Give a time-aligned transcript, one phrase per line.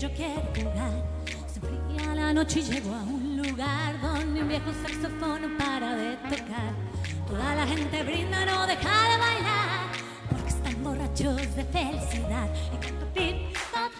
[0.00, 1.04] Yo quiero jugar.
[1.52, 5.96] Se enfría la noche y llego a un lugar donde un viejo saxofón no para
[5.96, 6.72] de tocar.
[7.26, 9.90] Toda la gente brinda, no deja de bailar,
[10.30, 12.48] porque están borrachos de felicidad.
[12.72, 13.92] Y canto pip, pop,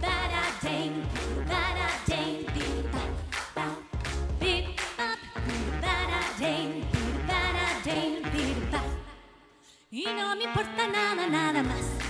[0.00, 1.02] para Jane,
[1.48, 3.10] para Jane, pip, pop,
[3.54, 3.78] pop.
[5.80, 6.82] Para Jane,
[7.26, 8.20] para Jane,
[8.70, 8.80] bop.
[9.90, 12.01] Y no me importa nada, nada más.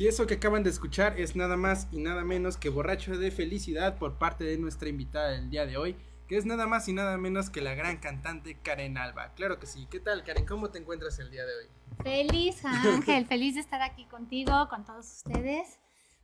[0.00, 3.30] Y eso que acaban de escuchar es nada más y nada menos que Borracho de
[3.30, 5.94] Felicidad por parte de nuestra invitada del día de hoy,
[6.26, 9.34] que es nada más y nada menos que la gran cantante Karen Alba.
[9.34, 9.86] Claro que sí.
[9.90, 10.46] ¿Qué tal, Karen?
[10.46, 11.66] ¿Cómo te encuentras el día de hoy?
[12.02, 15.78] Feliz, Ángel, feliz de estar aquí contigo, con todos ustedes.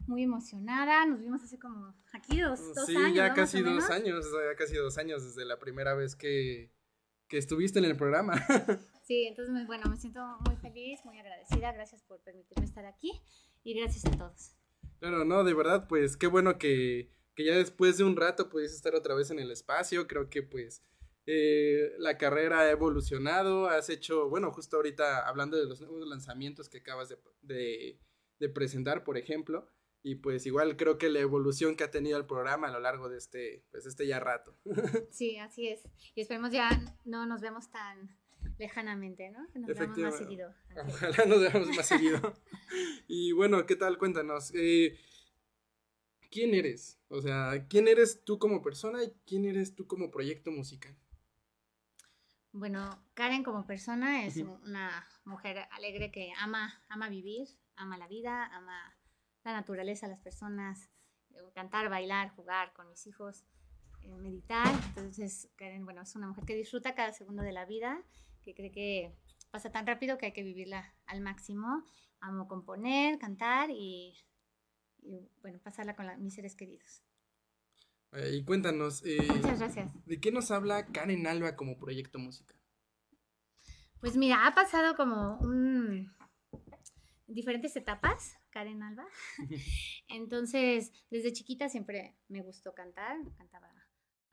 [0.06, 3.14] Muy emocionada, nos vimos hace como aquí dos, dos sí, años.
[3.14, 3.34] ya ¿no?
[3.34, 6.72] casi dos años, ya casi dos años desde la primera vez que,
[7.28, 8.36] que estuviste en el programa.
[9.06, 11.70] Sí, entonces, bueno, me siento muy feliz, muy agradecida.
[11.70, 13.22] Gracias por permitirme estar aquí
[13.66, 14.52] y gracias a todos.
[15.00, 18.76] Claro, no, de verdad, pues qué bueno que, que ya después de un rato pudiste
[18.76, 20.06] estar otra vez en el espacio.
[20.06, 20.84] Creo que pues
[21.26, 23.66] eh, la carrera ha evolucionado.
[23.66, 28.00] Has hecho, bueno, justo ahorita hablando de los nuevos lanzamientos que acabas de, de,
[28.38, 29.68] de presentar, por ejemplo.
[30.04, 33.08] Y pues igual creo que la evolución que ha tenido el programa a lo largo
[33.08, 34.56] de este, pues este ya rato.
[35.10, 35.82] Sí, así es.
[36.14, 36.70] Y esperemos ya
[37.04, 38.16] no nos vemos tan
[38.58, 39.46] lejanamente, ¿no?
[39.52, 40.54] Que nos veamos más seguido.
[40.88, 42.34] Ojalá nos veamos más seguido.
[43.08, 43.98] Y bueno, ¿qué tal?
[43.98, 44.52] Cuéntanos.
[44.54, 44.98] eh,
[46.30, 46.98] ¿Quién eres?
[47.08, 50.94] O sea, ¿quién eres tú como persona y quién eres tú como proyecto musical?
[52.52, 58.46] Bueno, Karen como persona es una mujer alegre que ama, ama vivir, ama la vida,
[58.46, 58.96] ama
[59.44, 60.90] la naturaleza, las personas,
[61.30, 63.44] eh, cantar, bailar, jugar con mis hijos,
[64.02, 64.66] eh, meditar.
[64.88, 68.02] Entonces, Karen, bueno, es una mujer que disfruta cada segundo de la vida,
[68.46, 69.12] que cree que
[69.50, 71.84] pasa tan rápido que hay que vivirla al máximo.
[72.20, 74.16] Amo componer, cantar y,
[75.02, 77.02] y, bueno, pasarla con la- mis seres queridos.
[78.12, 79.90] Eh, y cuéntanos, eh, Muchas gracias.
[80.06, 82.56] ¿de qué nos habla Karen Alba como proyecto musical?
[84.00, 86.14] Pues mira, ha pasado como un
[87.26, 89.04] diferentes etapas, Karen Alba.
[90.08, 93.72] Entonces, desde chiquita siempre me gustó cantar, cantaba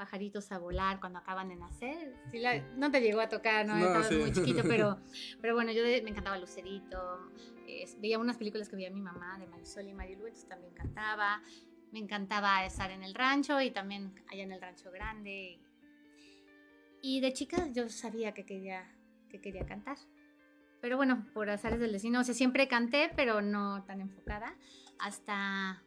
[0.04, 2.14] pajaritos a volar cuando acaban de nacer.
[2.30, 3.76] Sí la- no te llegó a tocar, ¿no?
[3.76, 4.16] No, Estabas sí.
[4.16, 5.00] muy chiquito, pero,
[5.42, 7.32] pero bueno, yo de- me encantaba Lucerito.
[7.68, 11.42] eh, veía unas películas que veía mi mamá de Marisol y Marilu, entonces también cantaba.
[11.94, 15.60] Me encantaba estar en el rancho y también allá en el rancho grande.
[17.02, 18.84] Y de chica yo sabía que quería,
[19.30, 19.98] que quería cantar.
[20.82, 24.54] Pero bueno, por azares del destino, o sea, siempre canté, pero no tan enfocada.
[25.00, 25.82] Hasta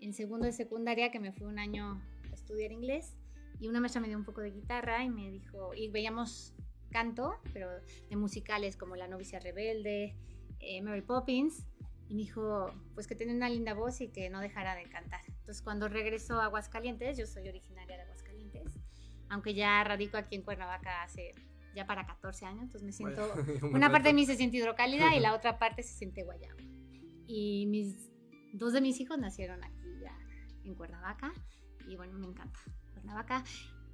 [0.00, 3.16] en segundo de secundaria que me fui un año a estudiar inglés
[3.58, 6.54] y una maestra me dio un poco de guitarra y me dijo, y veíamos
[6.90, 7.68] canto, pero
[8.08, 10.16] de musicales como La novicia rebelde,
[10.60, 11.66] eh, Mary Poppins,
[12.08, 15.20] y me dijo, pues que tenía una linda voz y que no dejara de cantar.
[15.26, 18.78] Entonces cuando regresó a Aguascalientes, yo soy originaria de Aguascalientes,
[19.28, 21.32] aunque ya radico aquí en Cuernavaca hace
[21.74, 24.56] ya para 14 años, entonces me siento Bueno, una un parte de mí se siente
[24.56, 26.60] hidrocálida y la otra parte se siente guayaba.
[27.26, 28.10] Y mis
[28.52, 30.16] dos de mis hijos nacieron aquí ya
[30.64, 31.32] en Cuernavaca
[31.86, 32.58] y bueno, me encanta
[33.06, 33.44] Cuernavaca.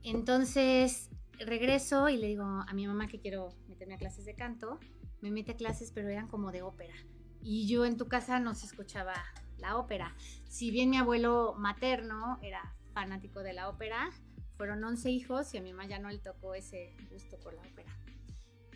[0.02, 4.80] Entonces regreso y le digo a mi mamá que quiero meterme a clases de canto.
[5.20, 6.94] Me mete a clases, pero eran como de ópera.
[7.42, 9.14] Y yo en tu casa no se escuchaba
[9.58, 10.16] la ópera.
[10.48, 14.10] Si bien mi abuelo materno era fanático de la ópera,
[14.56, 17.62] fueron 11 hijos y a mi mamá ya no le tocó ese gusto por la
[17.62, 17.92] ópera.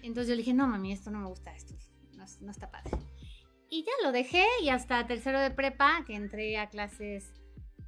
[0.02, 1.74] Entonces yo le dije, no, mami, esto no me gusta, esto
[2.14, 2.92] no, no está padre.
[3.68, 7.32] Y ya lo dejé y hasta tercero de prepa, que entré a clases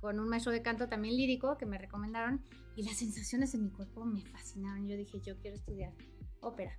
[0.00, 2.42] con un maestro de canto también lírico que me recomendaron
[2.76, 4.86] y las sensaciones en mi cuerpo me fascinaron.
[4.86, 5.92] Yo dije, yo quiero estudiar
[6.40, 6.78] ópera.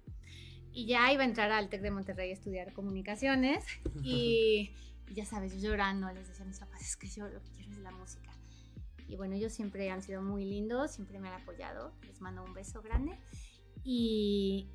[0.71, 3.66] Y ya iba a entrar al TEC de Monterrey a estudiar comunicaciones
[4.04, 4.71] y
[5.13, 7.71] ya sabes, yo llorando les decía a mis papás, es que yo lo que quiero
[7.71, 8.31] es la música.
[9.07, 11.94] Y bueno, ellos siempre han sido muy lindos, siempre me han apoyado.
[12.06, 13.18] Les mando un beso grande.
[13.83, 14.69] Y,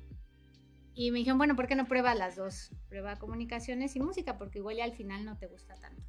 [0.93, 2.71] y me dijeron, bueno, ¿por qué no pruebas las dos?
[2.89, 6.03] Prueba comunicaciones y música, porque igual ya al final no te gusta tanto.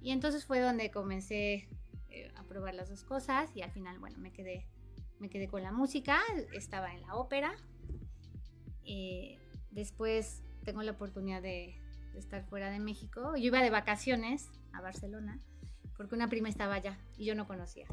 [0.00, 1.68] Y entonces fue donde comencé
[2.10, 4.66] eh, a probar las dos cosas y al final, bueno, me quedé,
[5.18, 6.20] me quedé con la música,
[6.52, 7.54] estaba en la ópera.
[8.84, 9.38] Eh,
[9.70, 11.80] después tengo la oportunidad de,
[12.16, 13.36] estar fuera de México.
[13.36, 15.40] Yo iba de vacaciones a Barcelona
[15.96, 17.86] porque una prima estaba allá y yo no conocía.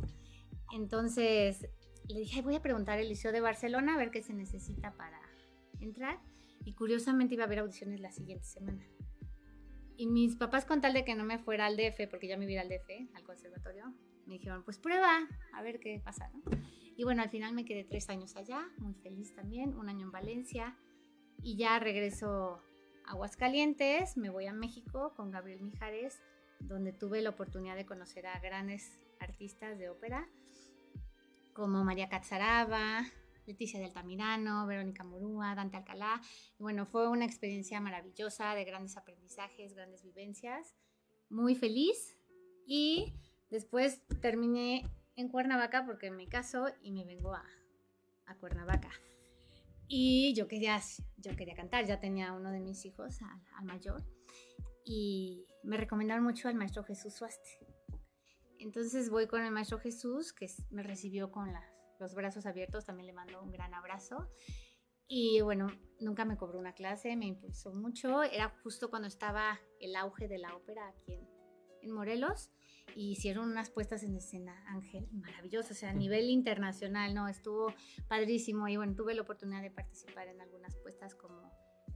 [0.74, 1.70] Entonces
[2.08, 4.94] le dije, "Ay, voy a preguntar el Liceo de Barcelona a ver qué se necesita
[4.94, 5.20] para
[5.80, 6.20] entrar.
[6.64, 8.84] Y curiosamente iba a haber audiciones la siguiente semana.
[9.98, 12.52] Y mis papás, con tal de que no me fuera al DF, porque ya me
[12.52, 13.94] iba al DF, al conservatorio,
[14.26, 15.20] me dijeron, pues prueba,
[15.54, 16.42] a ver qué pasa, ¿no?
[16.98, 20.12] Y bueno, al final me quedé tres años allá, muy feliz también, un año en
[20.12, 20.78] Valencia.
[21.42, 22.62] Y ya regreso
[23.06, 26.22] a Aguascalientes, me voy a México con Gabriel Mijares,
[26.60, 30.28] donde tuve la oportunidad de conocer a grandes artistas de ópera,
[31.54, 33.06] como María Catzaraba,
[33.46, 36.22] Leticia del Altamirano, Verónica Morúa, Dante Alcalá.
[36.60, 40.76] Y bueno, fue una experiencia maravillosa, de grandes aprendizajes, grandes vivencias,
[41.30, 42.18] muy feliz.
[42.66, 43.14] Y
[43.50, 47.46] después terminé en Cuernavaca porque me caso y me vengo a,
[48.26, 48.90] a Cuernavaca.
[49.88, 50.82] Y yo quería,
[51.18, 54.04] yo quería cantar, ya tenía uno de mis hijos, al, al mayor,
[54.84, 57.60] y me recomendaron mucho al maestro Jesús Suaste.
[58.58, 63.08] Entonces voy con el maestro Jesús, que me recibió con las- los brazos abiertos, también
[63.08, 64.30] le mando un gran abrazo.
[65.08, 65.68] Y bueno,
[66.00, 68.24] nunca me cobró una clase, me impulsó mucho.
[68.24, 71.28] Era justo cuando estaba el auge de la ópera aquí en,
[71.82, 72.50] en Morelos.
[72.96, 77.28] Y hicieron unas puestas en escena, Ángel, maravillosas, o sea, a nivel internacional, ¿no?
[77.28, 77.74] Estuvo
[78.08, 78.68] padrísimo.
[78.68, 81.52] Y bueno, tuve la oportunidad de participar en algunas puestas como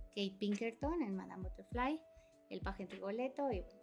[0.09, 2.01] Kate Pinkerton en Madame Butterfly,
[2.49, 3.78] El Paje en Rigoletto y bueno.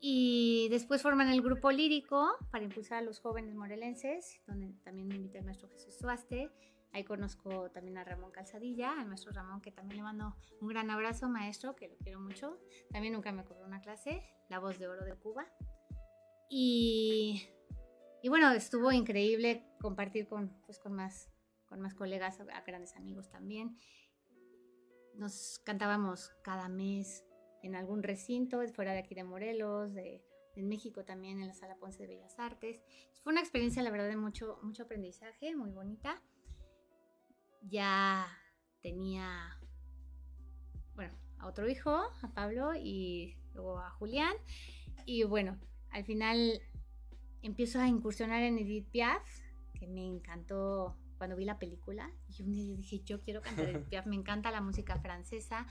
[0.00, 5.16] Y después forman el grupo lírico para impulsar a los jóvenes morelenses, donde también me
[5.16, 6.50] invita el maestro Jesús Suaste.
[6.92, 10.90] Ahí conozco también a Ramón Calzadilla, al maestro Ramón, que también le mando un gran
[10.90, 12.58] abrazo, maestro, que lo quiero mucho.
[12.90, 15.46] También nunca me cobró una clase, La Voz de Oro de Cuba.
[16.48, 17.42] Y,
[18.22, 21.28] y bueno, estuvo increíble compartir con, pues, con, más,
[21.66, 23.76] con más colegas, a grandes amigos también.
[25.14, 27.27] Nos cantábamos cada mes
[27.62, 30.22] en algún recinto, fuera de aquí de Morelos, de,
[30.56, 32.82] en México también, en la Sala Ponce de Bellas Artes.
[33.22, 36.22] Fue una experiencia, la verdad, de mucho, mucho aprendizaje, muy bonita.
[37.62, 38.26] Ya
[38.80, 39.58] tenía,
[40.94, 44.34] bueno, a otro hijo, a Pablo, y luego a Julián.
[45.04, 45.58] Y bueno,
[45.90, 46.60] al final
[47.42, 49.22] empiezo a incursionar en Edith Piaf,
[49.74, 52.10] que me encantó cuando vi la película.
[52.28, 55.66] Y un día yo dije, yo quiero cantar Edith Piaf, me encanta la música francesa,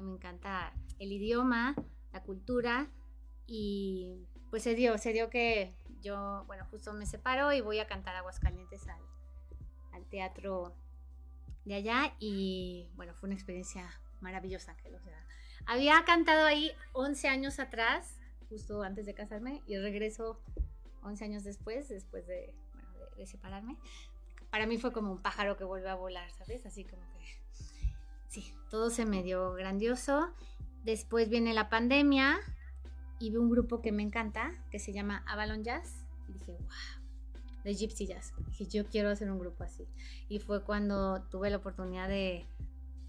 [0.00, 1.74] me encanta el idioma,
[2.12, 2.88] la cultura.
[3.46, 7.86] Y pues se dio, se dio que yo, bueno, justo me separo y voy a
[7.86, 9.00] cantar Aguascalientes al,
[9.92, 10.74] al teatro
[11.64, 12.14] de allá.
[12.18, 14.94] Y bueno, fue una experiencia maravillosa, Ángel.
[14.94, 15.26] O sea,
[15.66, 18.18] Había cantado ahí 11 años atrás,
[18.48, 20.40] justo antes de casarme, y regreso
[21.02, 23.76] 11 años después, después de, bueno, de, de separarme.
[24.50, 26.66] Para mí fue como un pájaro que vuelve a volar, ¿sabes?
[26.66, 27.41] Así como que...
[28.32, 30.30] Sí, todo se me dio grandioso.
[30.84, 32.40] Después viene la pandemia
[33.18, 36.06] y vi un grupo que me encanta, que se llama Avalon Jazz.
[36.30, 38.32] Y dije, wow, de Gypsy Jazz.
[38.46, 39.86] Dije, yo quiero hacer un grupo así.
[40.30, 42.46] Y fue cuando tuve la oportunidad de,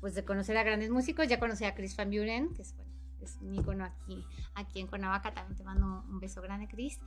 [0.01, 1.29] pues, de conocer a grandes músicos.
[1.29, 4.25] Ya conocí a Chris Van Buren, que es, bueno, es un ícono aquí,
[4.55, 5.33] aquí en Cuernavaca.
[5.33, 6.99] También te mando un beso grande, Chris.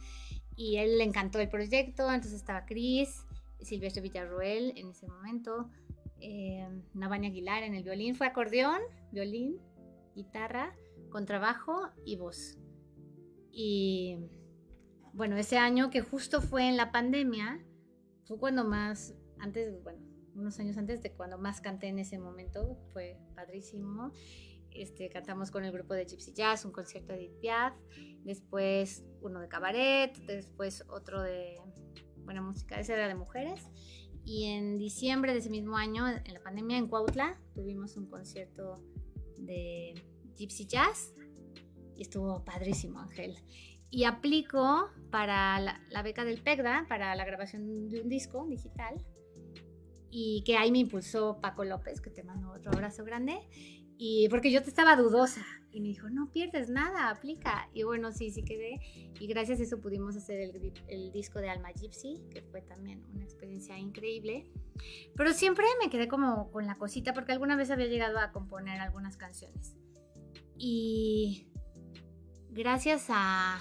[0.56, 2.10] Y él le encantó el proyecto.
[2.10, 3.26] Entonces estaba Chris,
[3.60, 5.68] Silvestre Villarroel en ese momento,
[6.26, 6.66] eh,
[7.24, 8.14] Aguilar en el violín.
[8.14, 8.80] Fue acordeón,
[9.12, 9.58] violín,
[10.14, 10.74] guitarra,
[11.10, 12.58] contrabajo y voz.
[13.50, 14.18] Y
[15.12, 17.64] bueno, ese año que justo fue en la pandemia,
[18.24, 20.04] fue cuando más, antes, bueno,
[20.34, 24.12] unos años antes de cuando más canté en ese momento, fue padrísimo.
[24.70, 27.74] Este, cantamos con el grupo de Gypsy Jazz, un concierto de Edith Piaf,
[28.24, 31.56] después uno de cabaret, después otro de
[32.26, 33.70] buena música, ese era de mujeres.
[34.26, 38.82] Y en diciembre de ese mismo año, en la pandemia en Cuautla, tuvimos un concierto
[39.38, 39.94] de
[40.34, 41.14] Gypsy Jazz
[41.96, 43.36] y estuvo padrísimo, Ángel.
[43.88, 48.96] Y aplico para la, la beca del PEGDA, para la grabación de un disco digital.
[50.10, 53.38] Y que ahí me impulsó Paco López, que te mando otro abrazo grande.
[53.98, 55.44] Y porque yo te estaba dudosa.
[55.72, 57.68] Y me dijo, no pierdes nada, aplica.
[57.74, 58.80] Y bueno, sí, sí quedé.
[59.20, 63.04] Y gracias a eso pudimos hacer el, el disco de Alma Gypsy, que fue también
[63.14, 64.46] una experiencia increíble.
[65.14, 68.80] Pero siempre me quedé como con la cosita, porque alguna vez había llegado a componer
[68.80, 69.76] algunas canciones.
[70.58, 71.48] Y
[72.50, 73.58] gracias a,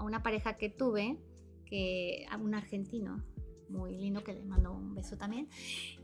[0.00, 1.18] una pareja que tuve,
[1.66, 3.24] que a un argentino,
[3.70, 5.48] muy lindo que le mando un beso también,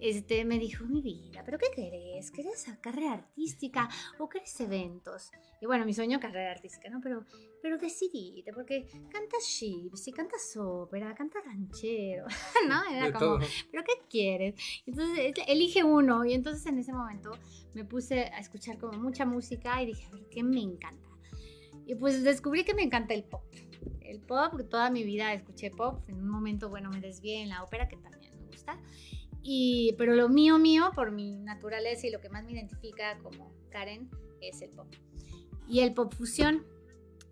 [0.00, 2.30] este me dijo, mi vida, ¿pero qué querés?
[2.30, 5.30] ¿Querés carrera artística o querés eventos?
[5.60, 7.00] Y bueno, mi sueño carrera artística, ¿no?
[7.00, 7.24] Pero,
[7.62, 12.26] pero decidite, porque cantas gypsy, cantas ópera, cantas ranchero,
[12.68, 12.84] ¿no?
[12.90, 13.38] Era como.
[13.70, 14.54] ¿pero qué quieres?
[14.86, 16.24] Entonces, elige uno.
[16.24, 17.32] Y entonces en ese momento
[17.74, 21.08] me puse a escuchar como mucha música y dije, a ver, ¿qué me encanta?
[21.86, 23.42] Y pues descubrí que me encanta el pop.
[24.00, 26.02] El pop, toda mi vida escuché pop.
[26.08, 28.78] En un momento, bueno, me desvié en la ópera, que también me gusta.
[29.42, 33.52] Y, pero lo mío, mío, por mi naturaleza y lo que más me identifica como
[33.70, 34.08] Karen,
[34.40, 34.86] es el pop.
[35.68, 36.64] Y el pop fusión,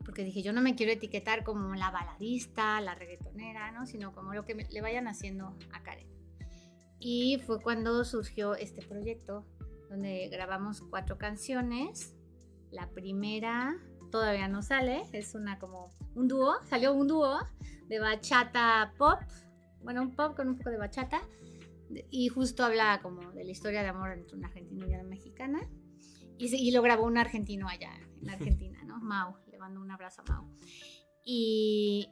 [0.05, 3.87] porque dije, yo no me quiero etiquetar como la baladista, la reggaetonera, ¿no?
[3.87, 6.09] Sino como lo que me- le vayan haciendo a Karen.
[6.99, 9.45] Y fue cuando surgió este proyecto,
[9.89, 12.15] donde grabamos cuatro canciones.
[12.71, 13.77] La primera
[14.13, 17.41] todavía no sale, es una como un dúo, salió un dúo
[17.89, 19.19] de bachata pop,
[19.83, 21.23] bueno, un pop con un poco de bachata,
[22.11, 25.69] y justo habla como de la historia de amor entre un argentino y una mexicana,
[26.39, 29.01] y, lo grabó un argentino allá en Argentina, ¿no?
[29.01, 30.49] Mau, le mando un abrazo a Mau.
[31.25, 32.09] Y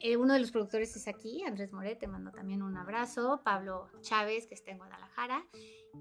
[0.00, 3.88] eh, uno de los productores es aquí, Andrés Moret, te mando también un abrazo, Pablo
[4.00, 5.46] Chávez, que está en Guadalajara,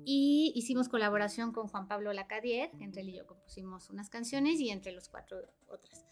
[0.05, 4.69] y hicimos colaboración con Juan Pablo Lacadier, entre él y yo compusimos unas canciones y
[4.69, 6.05] entre los cuatro otras.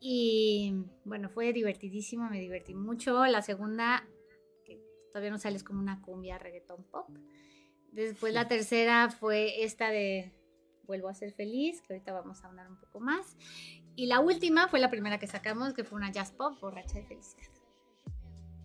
[0.00, 0.74] Y
[1.04, 3.26] bueno, fue divertidísimo, me divertí mucho.
[3.26, 4.06] La segunda,
[4.64, 7.08] que todavía no sale, es como una cumbia reggaetón pop.
[7.92, 10.32] Después la tercera fue esta de
[10.88, 13.36] Vuelvo a ser feliz, que ahorita vamos a hablar un poco más.
[13.94, 17.04] Y la última fue la primera que sacamos, que fue una jazz pop, borracha de
[17.04, 17.50] felicidad.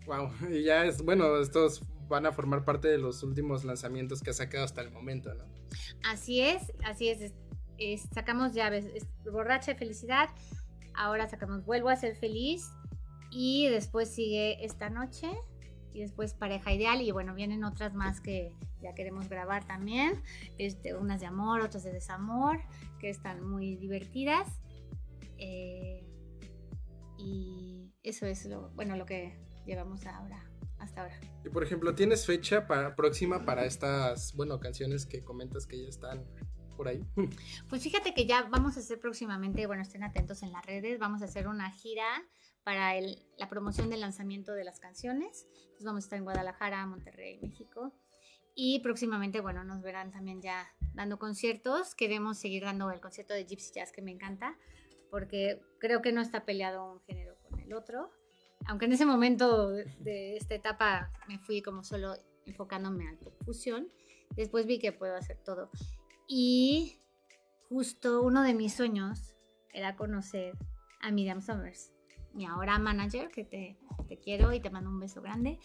[0.06, 4.30] Wow, y ya es, bueno, estos van a formar parte de los últimos lanzamientos que
[4.30, 5.46] ha sacado hasta el momento, ¿no?
[6.10, 7.34] Así es, así es.
[8.14, 10.30] sacamos ya ves, es borracha de felicidad.
[10.96, 12.70] Ahora sacamos Vuelvo a ser feliz.
[13.32, 15.28] Y después sigue esta noche.
[15.92, 17.02] Y después Pareja Ideal.
[17.02, 20.22] Y bueno, vienen otras más que ya queremos grabar también.
[20.58, 22.60] Este, unas de amor, otras de desamor.
[23.00, 24.48] Que están muy divertidas.
[25.38, 26.06] Eh,
[27.18, 29.34] y eso es lo, bueno, lo que
[29.66, 30.44] llevamos ahora,
[30.84, 31.20] hasta ahora.
[31.46, 35.90] Y por ejemplo, ¿tienes fecha para, próxima para estas, bueno, canciones que comentas que ya
[35.90, 36.26] están
[36.78, 37.02] por ahí?
[37.70, 41.22] Pues fíjate que ya vamos a hacer próximamente, bueno, estén atentos en las redes, vamos
[41.22, 42.06] a hacer una gira
[42.64, 45.48] para el- la promoción del lanzamiento de las canciones.
[45.64, 47.94] Entonces vamos a estar en Guadalajara, Monterrey, México.
[48.56, 51.96] Y próximamente, bueno, nos verán también ya dando conciertos.
[51.96, 54.56] Queremos seguir dando el concierto de Gypsy Jazz que me encanta,
[55.10, 58.12] porque creo que no está peleado un género con el otro.
[58.68, 62.14] Aunque en ese momento de, esta etapa me fui como solo
[62.46, 63.88] enfocándome al pop fusión,
[64.36, 65.70] después vi que puedo hacer todo.
[66.28, 67.00] Y
[67.70, 69.36] justo uno de mis sueños
[69.74, 70.54] era conocer
[71.02, 71.92] a Miriam Summers,
[72.34, 73.78] mi ahora manager, que te,
[74.08, 75.60] te quiero y te mando un beso grande.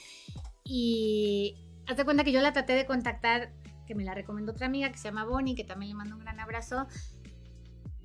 [0.65, 3.53] Y hazte cuenta que yo la traté de contactar,
[3.87, 6.21] que me la recomendó otra amiga que se llama Bonnie, que también le mando un
[6.21, 6.87] gran abrazo.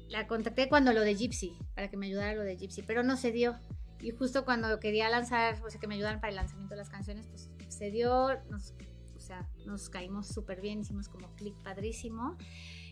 [0.08, 3.18] la contacté cuando lo de Gypsy, para que me ayudara lo de Gypsy, pero no
[3.18, 3.56] se dio.
[4.04, 6.90] Y justo cuando quería lanzar, o sea, que me ayudaran para el lanzamiento de las
[6.90, 8.74] canciones, pues se dio, nos,
[9.16, 12.38] o sea, nos caímos súper bien, hicimos como clic padrísimo.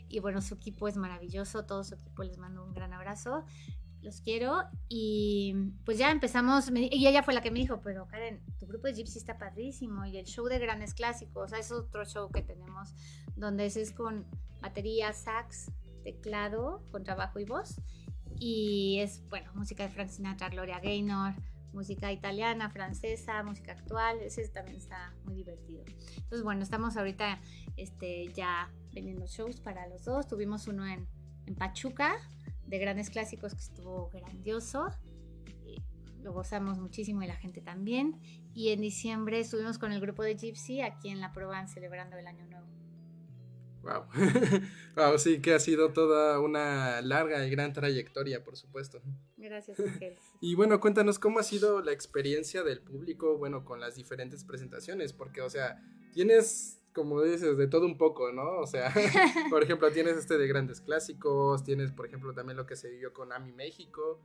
[0.08, 3.46] Y bueno, su equipo es maravilloso, todo su equipo les mando un gran abrazo,
[4.02, 4.64] los quiero.
[4.90, 5.54] Y
[5.86, 8.88] pues ya empezamos, me- y ella fue la que me dijo, pero Karen, tu grupo
[8.88, 12.30] de Gypsy está padrísimo y el show de grandes clásicos, o sea, es otro show
[12.32, 12.94] que tenemos
[13.36, 14.26] donde ese es con
[14.62, 15.72] batería, sax,
[16.04, 17.76] teclado, con trabajo y voz.
[18.44, 21.36] Y es, bueno, música de Frank Sinatra, Gloria Gaynor,
[21.74, 25.84] música italiana, francesa, música actual, ese también está muy divertido.
[26.16, 27.40] Entonces, bueno, estamos ahorita
[27.78, 30.28] este, ya vendiendo shows para los dos.
[30.28, 31.08] Tuvimos uno en,
[31.56, 32.16] Pachuca,
[32.66, 34.88] de grandes clásicos, que estuvo grandioso.
[36.24, 38.20] Lo gozamos muchísimo y la gente también.
[38.56, 42.26] Y en diciembre estuvimos con el grupo de Gypsy aquí en La Provence celebrando el
[42.26, 42.81] Año Nuevo.
[43.82, 44.06] Wow.
[44.96, 49.02] wow, sí que ha sido toda una larga y gran trayectoria, por supuesto.
[49.38, 50.18] Gracias, Ángel.
[50.40, 55.14] Y bueno, cuéntanos cómo ha sido la experiencia del público, bueno, con las diferentes presentaciones,
[55.14, 55.82] porque, o sea,
[56.14, 58.60] tienes, como dices, de todo un poco, ¿no?
[58.60, 58.94] O sea,
[59.50, 63.14] por ejemplo, tienes este de grandes clásicos, tienes, por ejemplo, también lo que se vivió
[63.14, 64.20] con Ami México,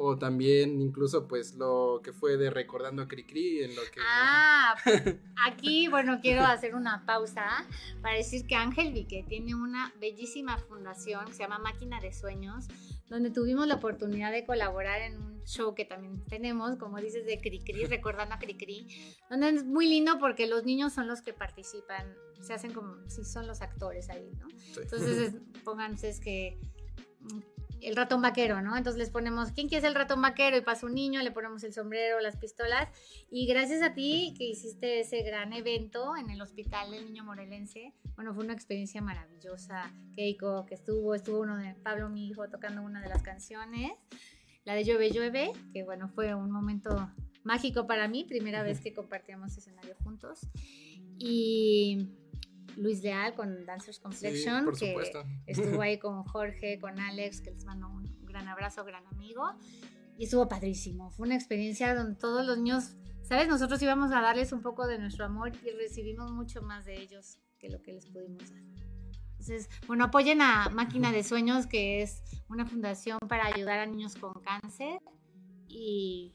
[0.00, 4.00] o también incluso, pues, lo que fue de Recordando a Cricri, en lo que...
[4.00, 4.76] Ah,
[5.44, 7.66] aquí, bueno, quiero hacer una pausa
[8.00, 12.66] para decir que Ángel Vique tiene una bellísima fundación que se llama Máquina de Sueños,
[13.08, 17.40] donde tuvimos la oportunidad de colaborar en un show que también tenemos, como dices, de
[17.40, 18.86] Cricri, recordando a Cricri,
[19.28, 23.24] donde es muy lindo porque los niños son los que participan, se hacen como si
[23.24, 24.48] son los actores ahí, ¿no?
[24.50, 24.80] Sí.
[24.82, 26.60] Entonces, es- pónganse es que
[27.82, 28.76] el ratón vaquero, ¿no?
[28.76, 30.56] Entonces les ponemos, ¿quién quiere ser el ratón vaquero?
[30.56, 32.88] Y pasa un niño, le ponemos el sombrero, las pistolas.
[33.30, 37.94] Y gracias a ti que hiciste ese gran evento en el Hospital del Niño Morelense,
[38.16, 39.92] bueno, fue una experiencia maravillosa.
[40.14, 43.92] Keiko, que estuvo, estuvo uno de Pablo, mi hijo, tocando una de las canciones,
[44.64, 47.10] la de Llueve, Llueve, que bueno, fue un momento
[47.44, 50.40] mágico para mí, primera vez que compartíamos escenario juntos.
[51.18, 52.08] Y
[52.78, 55.24] Luis Leal con Dancers Sí, Complexion, por que supuesto.
[55.46, 59.42] estuvo ahí con Jorge, con Alex, que les mando un gran abrazo, gran amigo.
[60.16, 61.10] Y estuvo padrísimo.
[61.10, 63.46] Fue una experiencia donde todos los niños, ¿sabes?
[63.48, 67.38] Nosotros íbamos a darles un poco de nuestro amor y recibimos mucho más de ellos
[67.58, 68.62] que lo que les pudimos dar.
[69.32, 74.16] Entonces, bueno, apoyen a Máquina de Sueños, que es una fundación para ayudar a niños
[74.16, 74.98] con cáncer.
[75.68, 76.34] Y,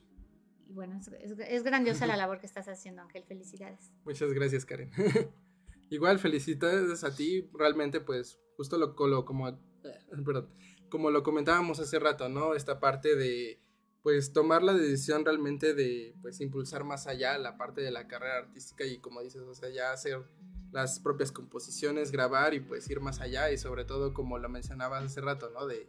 [0.68, 3.24] y bueno, es, es- es grandiosa la labor que estás haciendo, Ángel.
[3.26, 3.92] Felicidades.
[4.06, 4.90] Muchas gracias, Karen.
[5.90, 7.50] Igual, felicidades a ti.
[7.54, 9.60] Realmente, pues, justo lo, lo- como,
[10.26, 10.50] perdón,
[10.90, 12.54] como lo comentábamos hace rato, ¿no?
[12.56, 13.60] Esta parte de,
[14.02, 18.38] pues, tomar la decisión realmente de, pues, impulsar más allá la parte de la carrera
[18.38, 20.24] artística y, como dices, o sea, ya hacer
[20.72, 25.04] las propias composiciones, grabar y, pues, ir más allá y, sobre todo, como lo mencionabas
[25.04, 25.68] hace rato, ¿no?
[25.68, 25.88] De,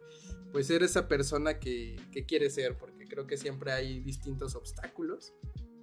[0.51, 5.33] pues, ser esa persona que, que quiere ser, porque creo que siempre hay distintos obstáculos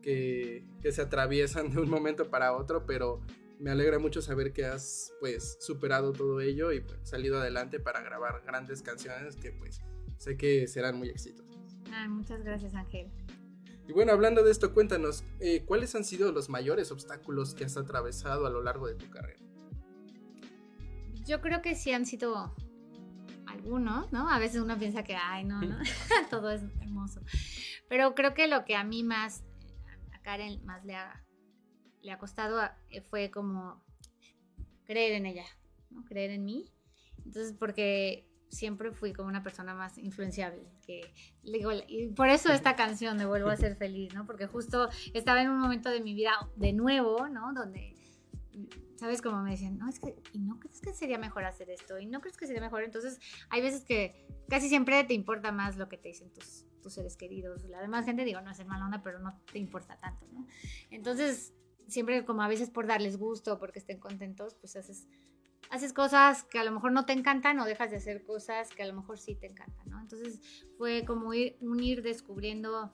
[0.02, 3.20] que, que se atraviesan de un momento para otro, pero
[3.62, 8.02] me alegra mucho saber que has pues superado todo ello y pues, salido adelante para
[8.02, 9.80] grabar grandes canciones que pues
[10.18, 11.78] sé que serán muy exitosas.
[11.92, 13.08] Ah, muchas gracias, Ángel.
[13.86, 17.76] Y bueno, hablando de esto, cuéntanos, eh, ¿cuáles han sido los mayores obstáculos que has
[17.76, 19.40] atravesado a lo largo de tu carrera?
[21.24, 22.56] Yo creo que sí han sido
[23.46, 24.28] algunos, ¿no?
[24.28, 25.78] A veces uno piensa que, ay, no, no,
[26.30, 27.20] todo es hermoso.
[27.88, 29.44] Pero creo que lo que a mí más,
[30.12, 31.24] a Karen más le ha,
[32.02, 32.60] le ha costado
[32.90, 33.82] eh, fue como
[34.84, 35.46] creer en ella,
[35.90, 36.04] ¿no?
[36.04, 36.66] Creer en mí.
[37.24, 42.76] Entonces, porque siempre fui como una persona más influenciable, que digo, y por eso esta
[42.76, 44.26] canción de Vuelvo a ser feliz, ¿no?
[44.26, 47.54] Porque justo estaba en un momento de mi vida de nuevo, ¿no?
[47.54, 47.96] Donde
[48.96, 49.20] ¿sabes?
[49.20, 51.98] Como me decían, no, es que, ¿y no crees que sería mejor hacer esto?
[51.98, 52.84] ¿Y no crees que sería mejor?
[52.84, 53.18] Entonces,
[53.50, 57.16] hay veces que casi siempre te importa más lo que te dicen tus, tus seres
[57.16, 57.64] queridos.
[57.64, 60.46] La demás gente, digo, no es mala onda, pero no te importa tanto, ¿no?
[60.90, 61.52] Entonces,
[61.92, 65.06] siempre como a veces por darles gusto, porque estén contentos, pues haces,
[65.70, 68.82] haces cosas que a lo mejor no te encantan o dejas de hacer cosas que
[68.82, 70.00] a lo mejor sí te encantan, ¿no?
[70.00, 70.40] Entonces,
[70.78, 72.90] fue como ir, un descubriendo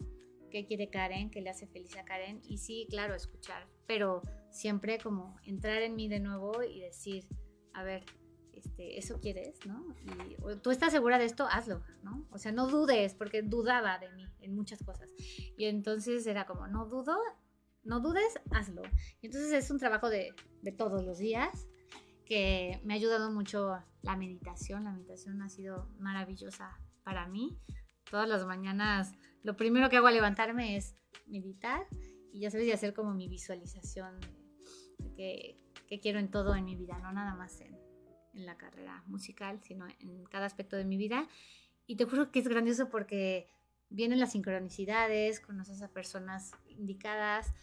[0.51, 2.41] qué quiere Karen, qué le hace feliz a Karen.
[2.45, 7.27] Y sí, claro, escuchar, pero siempre como entrar en mí de nuevo y decir,
[7.73, 8.05] a ver,
[8.53, 9.95] este, eso quieres, ¿no?
[10.05, 12.27] Y tú estás segura de esto, hazlo, ¿no?
[12.31, 15.11] O sea, no dudes, porque dudaba de mí en muchas cosas.
[15.57, 17.17] Y entonces era como, no dudo,
[17.89, 18.83] no dudes, hazlo.
[19.21, 21.67] Y entonces es un trabajo de, de todos los días
[22.25, 24.85] que me ha ayudado mucho la meditación.
[24.85, 27.59] La meditación ha sido maravillosa para mí.
[28.11, 30.95] Todas las mañanas lo primero que hago al levantarme es
[31.27, 31.87] meditar
[32.33, 34.21] y ya sabes, y hacer como mi visualización
[34.99, 37.79] de, que, que quiero en todo en mi vida, no nada más en,
[38.35, 41.27] en la carrera musical, sino en cada aspecto de mi vida.
[41.87, 43.49] Y te juro que es grandioso porque
[43.89, 47.55] vienen las sincronicidades, conoces a personas indicadas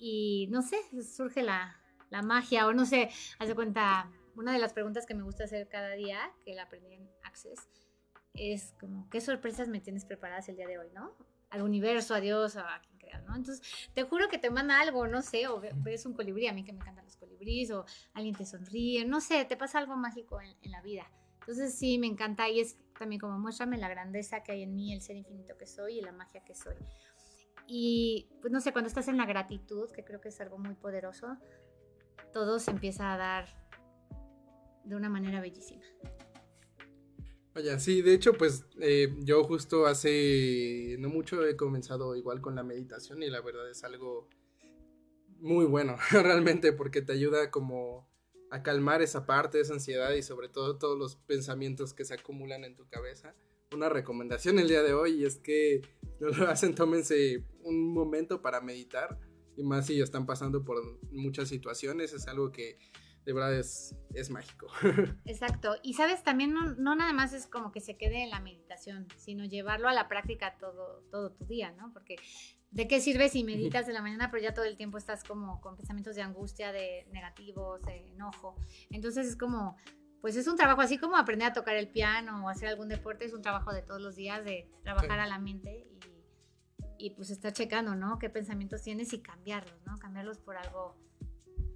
[0.00, 1.76] y no sé, surge la,
[2.08, 5.44] la magia o no sé, haz de cuenta, una de las preguntas que me gusta
[5.44, 7.68] hacer cada día, que la aprendí en Access,
[8.34, 11.14] es como, ¿qué sorpresas me tienes preparadas el día de hoy, no?
[11.50, 13.36] Al universo, a Dios, a quien crea, ¿no?
[13.36, 13.60] Entonces,
[13.92, 16.64] te juro que te manda algo, no sé, o ve- ves un colibrí, a mí
[16.64, 17.84] que me encantan los colibríes, o
[18.14, 21.10] alguien te sonríe, no sé, te pasa algo mágico en, en la vida.
[21.40, 24.92] Entonces, sí, me encanta y es también como muéstrame la grandeza que hay en mí,
[24.94, 26.76] el ser infinito que soy y la magia que soy.
[27.72, 30.74] Y, pues, no sé, cuando estás en la gratitud, que creo que es algo muy
[30.74, 31.36] poderoso,
[32.32, 33.46] todo se empieza a dar
[34.84, 35.84] de una manera bellísima.
[37.54, 42.56] Vaya, sí, de hecho, pues eh, yo justo hace no mucho he comenzado igual con
[42.56, 44.28] la meditación y la verdad es algo
[45.38, 48.08] muy bueno, realmente, porque te ayuda como
[48.50, 52.64] a calmar esa parte, esa ansiedad y sobre todo todos los pensamientos que se acumulan
[52.64, 53.36] en tu cabeza.
[53.72, 55.80] Una recomendación el día de hoy es que
[56.18, 59.16] no lo hacen, tómense un momento para meditar
[59.56, 60.76] y más si están pasando por
[61.12, 62.78] muchas situaciones, es algo que
[63.24, 64.66] de verdad es, es mágico.
[65.24, 65.76] Exacto.
[65.84, 69.06] Y sabes, también no, no nada más es como que se quede en la meditación,
[69.16, 71.92] sino llevarlo a la práctica todo, todo tu día, ¿no?
[71.92, 72.16] Porque
[72.72, 75.60] ¿de qué sirve si meditas en la mañana, pero ya todo el tiempo estás como
[75.60, 78.56] con pensamientos de angustia, de negativos, de enojo?
[78.90, 79.76] Entonces es como,
[80.20, 83.24] pues es un trabajo así como aprender a tocar el piano o hacer algún deporte,
[83.24, 85.24] es un trabajo de todos los días, de trabajar Sí.
[85.24, 85.86] a la mente
[86.98, 88.18] y, y pues estar checando, ¿no?
[88.18, 89.98] ¿Qué pensamientos tienes y cambiarlos, ¿no?
[89.98, 90.96] Cambiarlos por algo,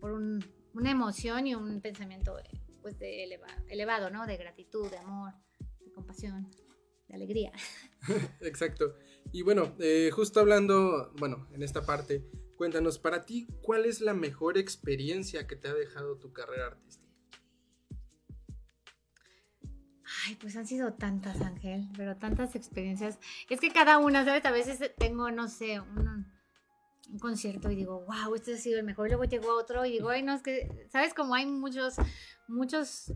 [0.01, 2.37] por un- una emoción y un pensamiento
[2.83, 4.27] pues de eleva- elevado, ¿no?
[4.27, 5.33] De gratitud, de amor,
[5.81, 6.51] de compasión,
[7.09, 7.53] de alegría.
[8.41, 8.95] Exacto.
[9.33, 12.23] Y bueno, eh, justo hablando, bueno, en esta parte,
[12.57, 17.04] cuéntanos, para ti, ¿cuál es la mejor experiencia que te ha dejado tu carrera artística?
[20.27, 23.19] Ay, pues han sido tantas, Ángel, pero tantas experiencias.
[23.51, 24.45] Es que cada una, ¿sabes?
[24.47, 26.27] A veces tengo, no sé, un,
[27.11, 29.09] un concierto y digo, wow, este ha sido el mejor.
[29.09, 31.13] Luego llegó otro y digo, ay, no, es que, ¿sabes?
[31.15, 31.97] Como hay muchos,
[32.49, 33.13] muchos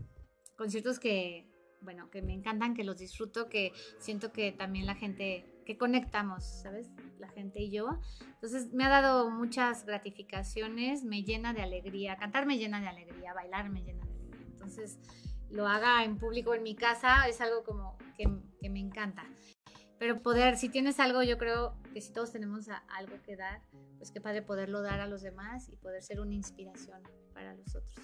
[0.55, 1.49] conciertos que,
[1.81, 6.43] bueno, que me encantan, que los disfruto, que siento que también la gente, que conectamos,
[6.61, 6.89] ¿sabes?
[7.17, 7.99] La gente y yo.
[8.35, 12.17] Entonces me ha dado muchas gratificaciones, me llena de alegría.
[12.17, 14.47] Cantar me llena de alegría, bailar me llena de alegría.
[14.51, 14.99] Entonces
[15.51, 18.27] lo haga en público en mi casa es algo como que,
[18.61, 19.23] que me encanta.
[19.99, 23.61] Pero poder, si tienes algo, yo creo que si todos tenemos algo que dar,
[23.97, 27.01] pues qué padre poderlo dar a los demás y poder ser una inspiración
[27.33, 27.95] para los otros.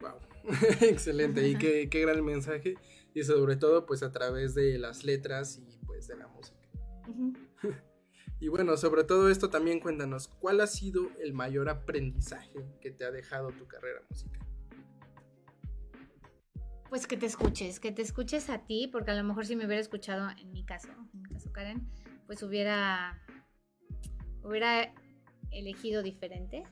[0.00, 0.18] Wow,
[0.80, 2.76] excelente, y qué, qué gran mensaje,
[3.12, 6.58] y sobre todo, pues a través de las letras y pues de la música.
[8.42, 13.04] Y bueno, sobre todo esto también cuéntanos, ¿cuál ha sido el mayor aprendizaje que te
[13.04, 14.40] ha dejado tu carrera musical?
[16.90, 19.64] Pues que te escuches, que te escuches a ti, porque a lo mejor si me
[19.64, 21.88] hubiera escuchado, en mi caso, en mi caso Karen,
[22.26, 23.24] pues hubiera,
[24.42, 24.92] hubiera
[25.52, 26.64] elegido diferente.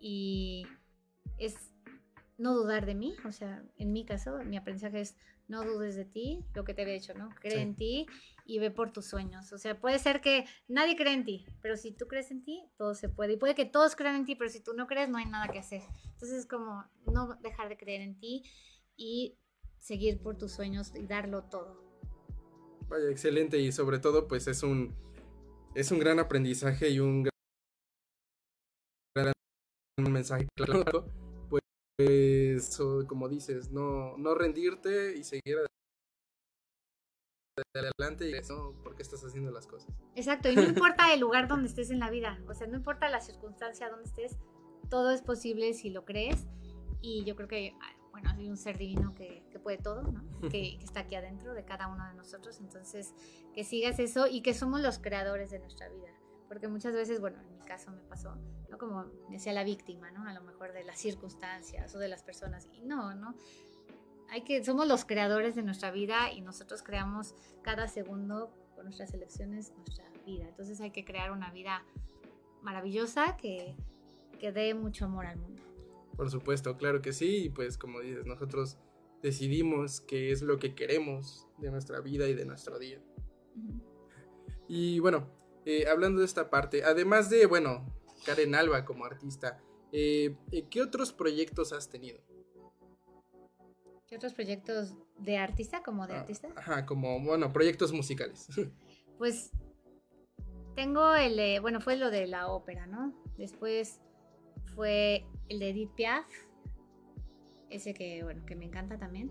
[0.00, 0.66] Y
[1.38, 1.54] es
[2.38, 5.16] no dudar de mí, o sea, en mi caso, mi aprendizaje es
[5.48, 7.28] no dudes de ti, lo que te había dicho, ¿no?
[7.40, 7.58] Cree Sí.
[7.60, 8.06] en ti
[8.46, 9.52] y ve por tus sueños.
[9.52, 12.64] O sea, puede ser que nadie cree en ti, pero si tú crees en ti,
[12.76, 13.34] todo se puede.
[13.34, 15.46] Y puede que todos crean en ti, pero si tú no crees, no hay nada
[15.48, 15.82] que hacer.
[16.04, 18.42] Entonces es como no dejar de creer en ti
[18.96, 19.38] y
[19.78, 21.84] seguir por tus sueños y darlo todo.
[22.88, 24.94] Vaya, excelente, y sobre todo, pues es un,
[25.74, 27.32] es un gran aprendizaje y un gran,
[29.98, 31.10] gran mensaje claro,
[31.48, 35.58] pues o- como dices, no, no rendirte y seguir
[37.74, 39.88] adelante y no por qué estás haciendo las cosas.
[40.14, 43.08] Exacto, y no importa el lugar donde estés en la vida, o sea, no importa
[43.08, 44.36] la circunstancia donde estés,
[44.90, 46.46] todo es posible si lo crees.
[47.02, 47.74] Y yo creo que,
[48.16, 50.24] bueno, hay un ser divino que, que puede todo, ¿no?
[50.40, 52.58] Que, que está aquí adentro de cada uno de nosotros.
[52.60, 53.12] Entonces,
[53.52, 56.08] que sigas eso y que somos los creadores de nuestra vida.
[56.48, 58.34] Porque muchas veces, bueno, en mi caso me pasó,
[58.70, 58.78] ¿no?
[58.78, 60.26] Como decía la víctima, ¿no?
[60.26, 62.70] A lo mejor de las circunstancias o de las personas.
[62.72, 63.34] Y no, ¿no?
[64.30, 69.12] Hay que, somos los creadores de nuestra vida y nosotros creamos cada segundo con nuestras
[69.12, 70.48] elecciones nuestra vida.
[70.48, 71.84] Entonces hay que crear una vida
[72.62, 73.76] maravillosa que,
[74.40, 75.65] que dé mucho amor al mundo.
[76.16, 78.78] Por supuesto, claro que sí, y pues como dices, nosotros
[79.22, 83.02] decidimos qué es lo que queremos de nuestra vida y de nuestro día.
[84.68, 85.28] Y bueno,
[85.64, 87.84] eh, hablando de esta parte, además de, bueno,
[88.24, 89.60] Karen Alba como artista,
[89.92, 92.20] eh, eh, ¿qué otros proyectos has tenido?
[94.06, 96.48] ¿Qué otros proyectos de artista como de Ah, artista?
[96.56, 98.48] Ajá, como, bueno, proyectos musicales.
[99.18, 99.50] Pues
[100.74, 103.14] tengo el, bueno, fue lo de la ópera, ¿no?
[103.38, 103.98] Después
[104.74, 106.26] fue el de Edith Piaf.
[107.70, 109.30] ese que, bueno, que me encanta también.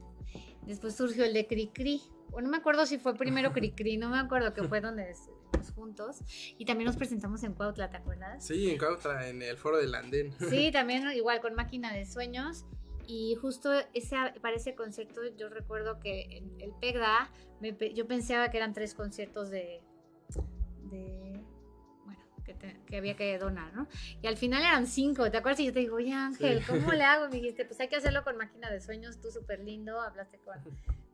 [0.66, 2.02] Después surgió el de Cri Cri.
[2.30, 5.12] Bueno, no me acuerdo si fue primero Cri Cri, no me acuerdo que fue donde
[5.12, 6.18] estuvimos juntos.
[6.58, 8.46] Y también nos presentamos en Cuautla, ¿te acuerdas?
[8.46, 10.34] Sí, en Cuautla, en el foro del andén.
[10.50, 12.66] Sí, también igual con Máquina de Sueños.
[13.08, 18.50] Y justo ese, para ese concierto yo recuerdo que en el PEGDA me yo pensaba
[18.50, 19.84] que eran tres conciertos de,
[22.46, 23.88] que, te- que había que donar, ¿no?
[24.22, 25.60] Y al final eran cinco, ¿te acuerdas?
[25.62, 26.66] Y yo te digo, oye Ángel, Sí.
[26.68, 27.28] ¿cómo le hago?
[27.30, 30.56] Me dijiste, pues hay que hacerlo con Máquina de Sueños, tú súper lindo, hablaste con,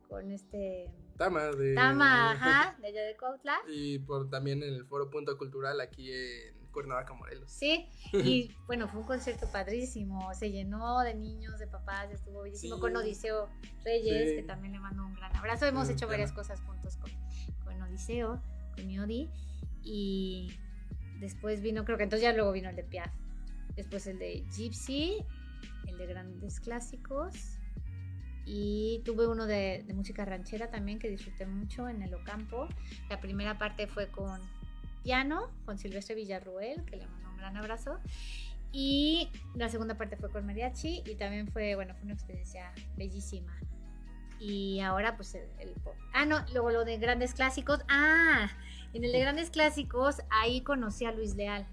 [0.08, 1.74] con este Tama de...
[1.74, 3.56] Tama, ajá, de allá de Cuautla.
[3.68, 7.50] Y por también en el foro Punto Cultural aquí en Cuernavaca, Morelos.
[7.50, 12.76] Sí, y bueno, fue un concierto padrísimo, se llenó de niños, de papás, estuvo bellísimo
[12.76, 12.80] Sí.
[12.80, 13.48] con Odiseo
[13.84, 14.36] Reyes, Sí.
[14.36, 15.66] que también le mando un gran abrazo.
[15.66, 16.10] Hemos hecho claro.
[16.12, 17.10] varias cosas juntos con,
[17.64, 18.42] con Odiseo,
[18.74, 19.30] con mi Odi,
[19.84, 20.50] y
[21.22, 23.10] después vino, creo que entonces ya luego vino el de Piaf,
[23.76, 25.24] después el de Gypsy,
[25.86, 27.58] el de Grandes Clásicos,
[28.44, 32.68] y tuve uno de, música ranchera también que disfruté mucho en el Ocampo.
[33.08, 34.40] La primera parte fue con
[35.04, 38.00] piano, con Silvestre Villarruel, que le mando un gran abrazo.
[38.72, 43.56] Y la segunda parte fue con mariachi y también fue, bueno, fue una experiencia bellísima.
[44.40, 45.94] Y ahora pues el, el pop.
[46.12, 47.80] Ah, no, luego lo de grandes clásicos.
[47.88, 48.50] Ah,
[48.94, 51.66] en el de grandes clásicos ahí conocí a Luis Leal,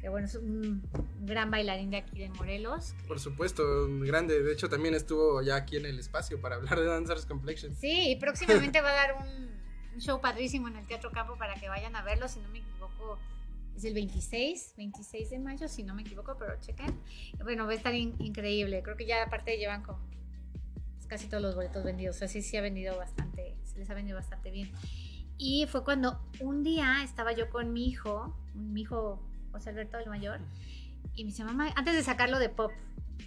[0.00, 0.82] que bueno, es un
[1.22, 2.94] gran bailarín de aquí de Morelos.
[3.06, 3.62] Por supuesto,
[4.00, 4.42] grande.
[4.42, 7.74] De hecho, también estuvo ya aquí en el espacio para hablar de Dancers Complexion.
[7.76, 9.50] Sí, y próximamente va a dar un,
[9.94, 12.58] un show padrísimo en el Teatro Campo para que vayan a verlo, si no me
[12.60, 13.18] equivoco.
[13.76, 16.98] Es el 26, 26 de mayo, si no me equivoco, pero chequen.
[17.42, 18.82] Bueno, va a estar in- increíble.
[18.82, 20.00] Creo que ya aparte llevan como
[20.94, 22.20] pues, casi todos los boletos vendidos.
[22.22, 24.70] Así sí ha vendido bastante, se les ha vendido bastante bien.
[25.42, 30.06] Y fue cuando un día estaba yo con mi hijo, mi hijo José Alberto el
[30.10, 30.38] mayor,
[31.14, 32.70] y me dice, mamá, antes de sacarlo de pop,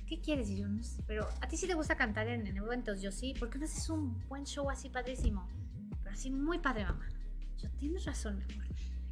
[0.06, 0.48] ¿qué quieres?
[0.52, 3.12] Y yo no sé, pero a ti sí te gusta cantar en, en eventos, yo
[3.12, 5.50] sí, ¿por qué no haces un buen show así padrísimo?
[6.04, 7.10] Pero así muy padre, mamá.
[7.58, 8.68] Yo, tienes razón, mi amor.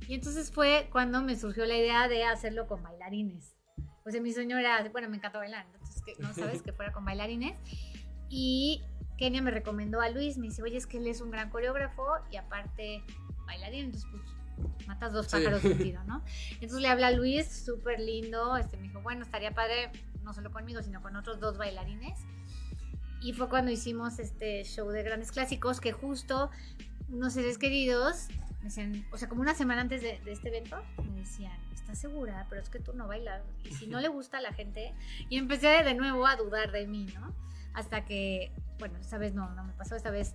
[0.08, 3.58] Y entonces fue cuando me surgió la idea de hacerlo con bailarines.
[4.04, 6.92] Pues en mi sueño era, bueno, me encanta bailar, entonces que, no sabes que fuera
[6.92, 7.58] con bailarines.
[8.30, 8.84] Y
[9.22, 12.08] Kenia me recomendó a Luis, me dice, oye, es que él es un gran coreógrafo
[12.32, 13.04] y aparte
[13.46, 15.34] bailarín, entonces pues matas dos Sí.
[15.34, 16.24] pájaros de un tiro, ¿no?
[16.54, 19.92] Entonces le habla a Luis, súper lindo, este, me dijo, bueno, estaría padre,
[20.24, 22.18] no solo conmigo, sino con otros dos bailarines.
[23.22, 26.50] Y fue cuando hicimos este show de grandes clásicos que justo
[27.10, 28.28] unos seres queridos
[28.60, 30.82] me decían, o sea, como una semana antes de, de este evento,
[31.12, 32.48] me decían, ¿estás segura?
[32.50, 33.44] Pero es que tú no bailas.
[33.64, 34.94] Y si no le gusta a la gente.
[35.30, 37.34] Y empecé de nuevo a dudar de mí, ¿no?
[37.74, 40.34] Hasta que, bueno, esta vez no, no me pasó, esta vez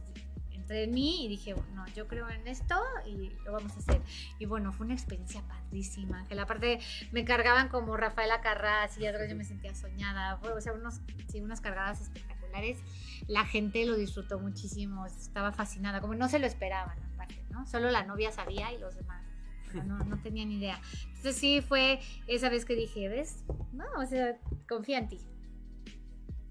[0.52, 4.00] entré en mí y dije, no, yo creo en esto y lo vamos a hacer.
[4.38, 6.78] Y bueno, fue una experiencia padrísima, que la parte
[7.10, 11.00] me cargaban como Rafaela Carras y atrás yo me sentía soñada, fue, o sea, unos,
[11.28, 12.78] sí, unas cargadas espectaculares.
[13.26, 17.66] La gente lo disfrutó muchísimo, estaba fascinada, como no se lo esperaban aparte, ¿no?
[17.66, 19.24] Solo la novia sabía y los demás
[19.84, 20.80] no, no tenían idea.
[21.08, 23.44] Entonces sí fue esa vez que dije, ¿ves?
[23.72, 25.20] No, o sea, confía en ti.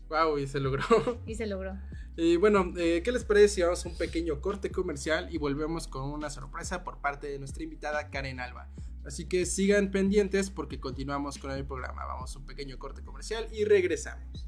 [0.09, 0.83] Wow, y se logró.
[1.25, 1.77] Y se logró.
[2.17, 5.87] Y bueno, eh, ¿qué les parece si vamos a un pequeño corte comercial y volvemos
[5.87, 8.69] con una sorpresa por parte de nuestra invitada Karen Alba?
[9.05, 12.05] Así que sigan pendientes porque continuamos con el programa.
[12.05, 14.47] Vamos a un pequeño corte comercial y regresamos.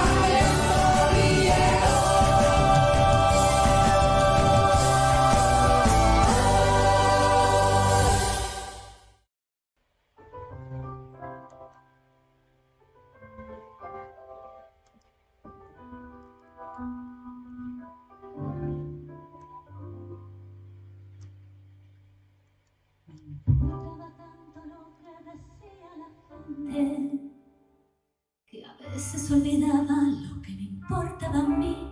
[29.33, 31.91] Olvidaba lo que me importaba a mí.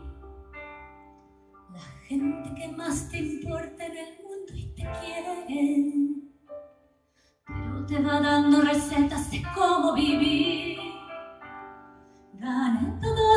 [1.71, 5.45] La gente que más te importa en el mundo y te quiere,
[7.45, 10.79] pero te va dando recetas de cómo vivir.
[12.33, 13.28] Gané todos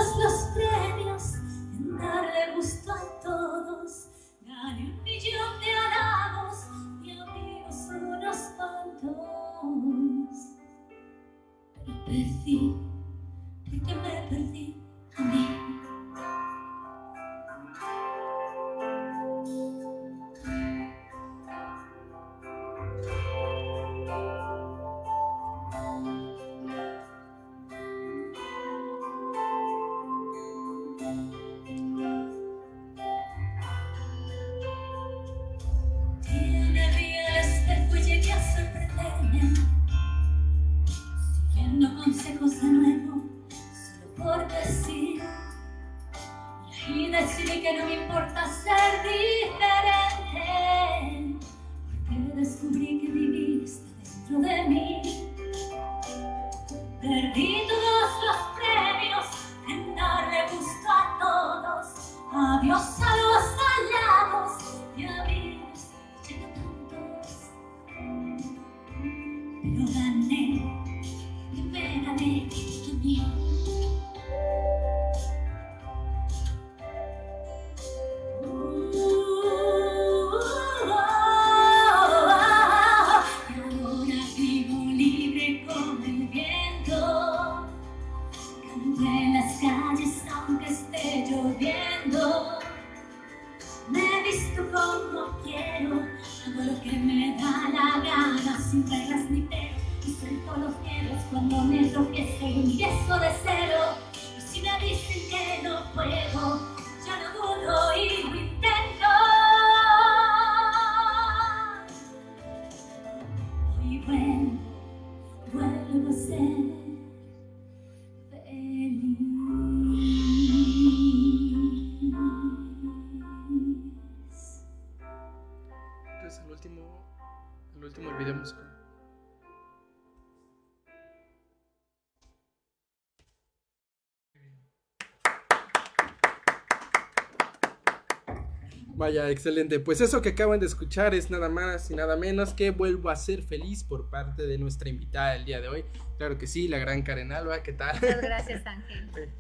[139.03, 139.81] Vaya, excelente.
[139.81, 143.17] Pues eso que acaban de escuchar es nada más y nada menos que vuelvo a
[143.17, 145.85] ser feliz por parte de nuestra invitada del día de hoy.
[146.19, 147.97] Claro que sí, la gran Karen Alba, ¿qué tal?
[147.97, 149.11] Muchas gracias, Ángel.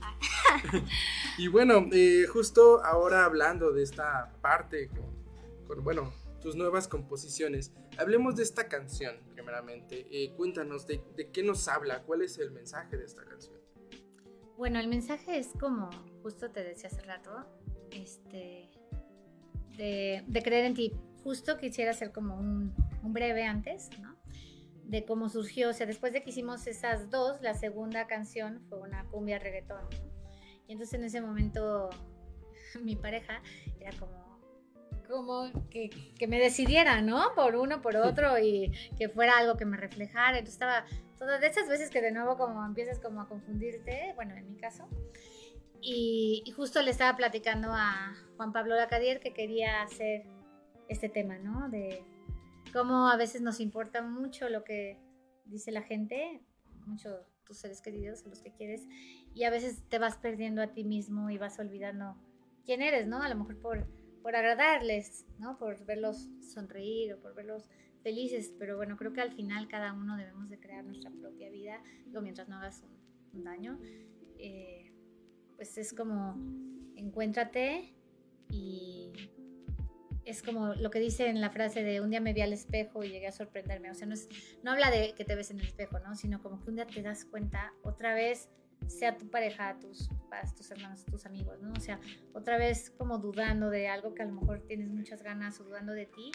[1.38, 5.24] Y bueno, eh, justo ahora hablando de esta parte con,
[5.66, 10.08] con, bueno, tus nuevas composiciones, hablemos de esta canción, primeramente.
[10.10, 13.58] Eh, cuéntanos de, de qué nos habla, cuál es el mensaje de esta canción.
[14.58, 15.88] Bueno, el mensaje es como,
[16.22, 17.46] justo te decía hace rato,
[17.92, 18.69] este,
[19.80, 20.92] de, de creer en ti.
[21.24, 24.16] Justo quisiera hacer como un, un breve antes, ¿no?
[24.84, 28.80] De cómo surgió, o sea, después de que hicimos esas dos, la segunda canción fue
[28.80, 29.82] una cumbia reggaetón.
[29.82, 30.10] ¿no?
[30.66, 31.90] Y entonces en ese momento
[32.82, 33.42] mi pareja
[33.78, 34.40] era como,
[35.08, 37.34] como que, que me decidiera, ¿no?
[37.34, 40.38] Por uno, por otro y que fuera algo que me reflejara.
[40.38, 40.84] Entonces estaba
[41.18, 44.56] todas de esas veces que de nuevo como empiezas como a confundirte, bueno, en mi
[44.56, 44.88] caso.
[45.82, 50.24] Y, y justo le estaba platicando a Juan Pablo Lacadier que quería hacer
[50.88, 51.68] este tema, ¿no?
[51.70, 52.04] De
[52.72, 54.98] cómo a veces nos importa mucho lo que
[55.44, 56.42] dice la gente,
[56.86, 58.86] mucho tus seres queridos, los que quieres,
[59.34, 62.16] y a veces te vas perdiendo a ti mismo y vas olvidando
[62.64, 63.22] quién eres, ¿no?
[63.22, 63.86] A lo mejor por,
[64.22, 65.58] por agradarles, ¿no?
[65.58, 67.68] Por verlos sonreír o por verlos
[68.02, 71.82] felices, pero bueno, creo que al final cada uno debemos de crear nuestra propia vida,
[72.06, 73.78] digo, mientras no hagas un, un daño,
[74.38, 74.89] eh,
[75.60, 76.38] pues es como
[76.96, 77.92] encuéntrate
[78.48, 79.12] y
[80.24, 83.04] es como lo que dice en la frase de un día me vi al espejo
[83.04, 84.26] y llegué a sorprenderme, o sea, no, es,
[84.62, 86.14] no habla de que te ves en el espejo, ¿no?
[86.14, 88.48] Sino como que un día te das cuenta, otra vez,
[88.86, 91.74] sea tu pareja, tus papás, tus hermanos, tus amigos, ¿no?
[91.74, 92.00] O sea,
[92.32, 95.92] otra vez como dudando de algo que a lo mejor tienes muchas ganas o dudando
[95.92, 96.32] de ti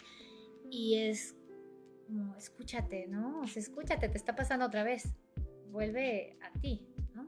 [0.69, 1.35] y es
[2.05, 3.41] como, escúchate, ¿no?
[3.41, 5.15] O sea, escúchate, te está pasando otra vez,
[5.71, 7.27] vuelve a ti, ¿no?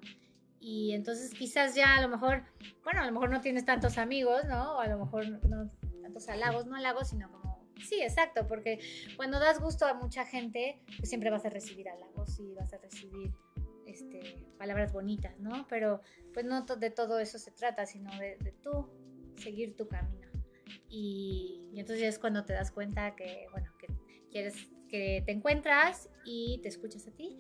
[0.60, 2.44] Y entonces quizás ya a lo mejor,
[2.84, 4.78] bueno, a lo mejor no tienes tantos amigos, ¿no?
[4.78, 8.80] O a lo mejor no tantos halagos, no halagos, sino como, sí, exacto, porque
[9.16, 12.78] cuando das gusto a mucha gente, pues siempre vas a recibir halagos y vas a
[12.78, 13.34] recibir
[13.86, 15.68] este, palabras bonitas, ¿no?
[15.68, 16.02] Pero
[16.34, 18.90] pues no de todo eso se trata, sino de, de tú
[19.38, 20.28] seguir tu camino.
[20.90, 23.88] Y, y entonces es cuando te das cuenta que, bueno, que
[24.32, 24.56] quieres
[24.88, 27.38] que te encuentras y te escuchas a ti.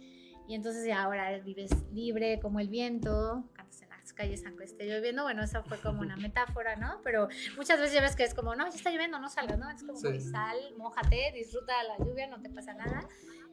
[0.47, 4.85] Y entonces ya ahora vives libre como el viento, cantas en las calles aunque esté
[4.85, 5.23] lloviendo.
[5.23, 7.01] Bueno, eso fue como una metáfora, ¿no?
[7.03, 7.27] Pero
[7.57, 9.69] muchas veces ya ves que es como, no, ya está lloviendo, no salgas, ¿no?
[9.69, 10.07] Es como, Sí.
[10.07, 13.07] "Uy, sal, mójate, disfruta la lluvia, no te pasa nada.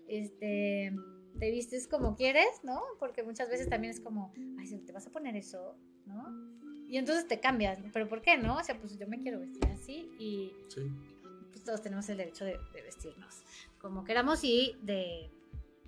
[0.09, 0.92] Este,
[1.38, 2.80] te vistes como quieres, ¿no?
[3.01, 5.76] Porque muchas veces también es como, ay, si te vas a poner eso,
[6.07, 6.28] ¿no?
[6.88, 8.57] Y entonces te cambias, pero ¿por qué no?
[8.59, 10.82] O sea, pues yo me quiero vestir así y Sí.
[11.51, 13.42] pues todos tenemos el derecho de, de vestirnos
[13.80, 15.30] como queramos y de,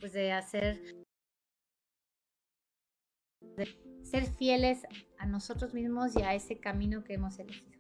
[0.01, 0.80] pues de hacer,
[3.57, 4.82] de ser fieles
[5.18, 7.76] a nosotros mismos y a ese camino que hemos elegido.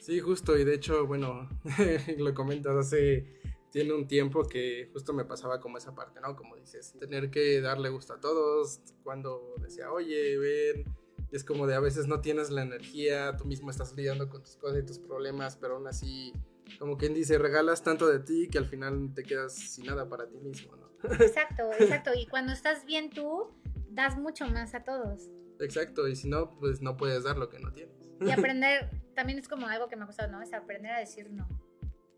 [0.00, 1.48] Sí, justo, y de hecho, bueno,
[2.18, 3.40] lo comentas hace,
[3.70, 6.36] tiene un tiempo que justo me pasaba como esa parte, ¿no?
[6.36, 10.84] Como dices, tener que darle gusto a todos, cuando decía, oye, ven,
[11.30, 14.42] y es como de a veces no tienes la energía, tú mismo estás lidiando con
[14.42, 16.32] tus cosas y tus problemas, pero aún así,
[16.78, 20.28] como quien dice, regalas tanto de ti que al final te quedas sin nada para
[20.28, 20.88] ti mismo, ¿no?
[21.20, 22.10] Exacto, exacto.
[22.14, 23.48] Y cuando estás bien tú,
[23.90, 25.28] das mucho más a todos.
[25.60, 27.96] Exacto, y si no, pues no puedes dar lo que no tienes.
[28.20, 30.42] Y aprender, también es como algo que me ha costado, ¿no?
[30.42, 31.48] Es aprender a decir no.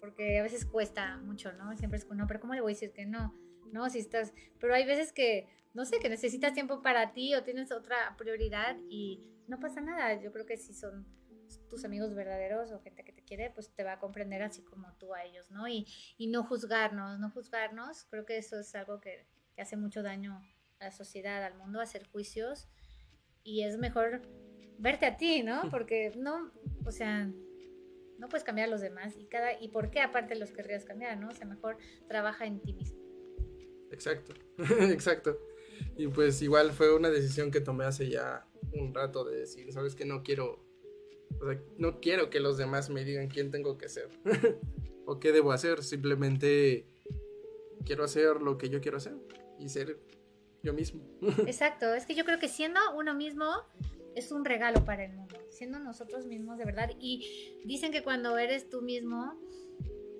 [0.00, 1.76] Porque a veces cuesta mucho, ¿no?
[1.76, 3.34] Siempre es como, no, pero ¿cómo le voy a decir que no?
[3.72, 4.32] No, si estás...
[4.58, 8.76] Pero hay veces que, no sé, que necesitas tiempo para ti o tienes otra prioridad
[8.88, 10.20] y no pasa nada.
[10.20, 11.06] Yo creo que si son
[11.68, 14.92] tus amigos verdaderos o gente que te quiere, pues te va a comprender así como
[14.98, 15.68] tú a ellos, ¿no?
[15.68, 15.86] Y,
[16.16, 18.04] y no juzgarnos, no juzgarnos.
[18.04, 20.42] Creo que eso es algo que, que hace mucho daño
[20.78, 22.68] a la sociedad, al mundo, hacer juicios.
[23.42, 24.22] Y es mejor
[24.78, 25.62] verte a ti, ¿no?
[25.70, 26.52] Porque no,
[26.84, 27.30] o sea,
[28.18, 31.18] no puedes cambiar a los demás y cada y por qué aparte los querrías cambiar,
[31.18, 31.28] ¿no?
[31.28, 31.78] O sea, mejor
[32.08, 33.00] trabaja en ti mismo.
[33.90, 34.34] Exacto,
[34.90, 35.38] exacto.
[35.96, 39.94] Y pues igual fue una decisión que tomé hace ya un rato de decir, sabes
[39.94, 40.64] que no quiero,
[41.78, 44.08] no quiero que los demás me digan quién tengo que ser
[45.06, 46.86] o qué debo hacer, simplemente
[47.84, 49.14] quiero hacer lo que yo quiero hacer
[49.58, 49.98] y ser
[50.62, 51.02] yo mismo.
[51.46, 53.46] Exacto, es que yo creo que siendo uno mismo
[54.14, 58.36] es un regalo para el mundo, siendo nosotros mismos de verdad y dicen que cuando
[58.38, 59.40] eres tú mismo,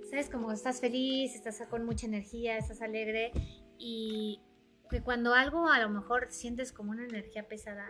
[0.09, 3.33] sabes como estás feliz, estás con mucha energía, estás alegre
[3.79, 4.41] y
[4.91, 7.87] que cuando algo a lo mejor sientes como una energía pesada,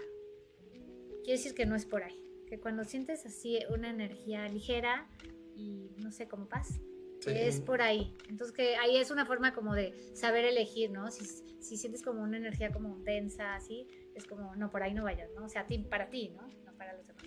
[1.25, 2.30] quiere decir que no es por ahí.
[2.51, 5.09] Que cuando sientes así una energía ligera
[5.55, 6.81] y no sé, como paz,
[7.21, 7.31] Sí.
[7.33, 8.15] es por ahí.
[8.29, 11.11] Entonces que ahí es una forma como de saber elegir, ¿no?
[11.11, 11.25] Si,
[11.61, 15.31] si sientes como una energía como densa, así, es como, no, por ahí no vayas,
[15.37, 15.45] ¿no?
[15.45, 16.49] O sea, a ti, para ti, ¿no?
[16.65, 17.21] No para los demás.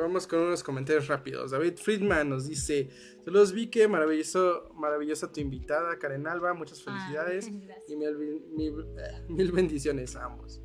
[0.00, 1.50] vamos con unos comentarios rápidos.
[1.52, 2.88] David Friedman nos dice,
[3.24, 7.46] saludos Vique, maravilloso, maravillosa tu invitada, Karen Alba, muchas felicidades.
[7.62, 7.90] Gracias.
[7.90, 8.16] y mil,
[8.56, 8.86] mil-
[9.28, 10.62] mil bendiciones a ambos.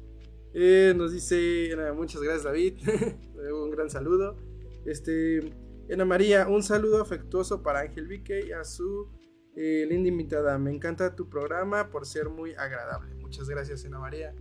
[0.53, 2.75] Eh, nos dice, muchas gracias David,
[3.53, 4.37] un gran saludo.
[4.85, 5.39] Este,
[5.91, 9.09] Ana María, un saludo afectuoso para Ángel Vique y a su
[9.55, 10.57] eh, linda invitada.
[10.59, 13.15] Me encanta tu programa por ser muy agradable.
[13.15, 14.35] Muchas gracias, Ana María.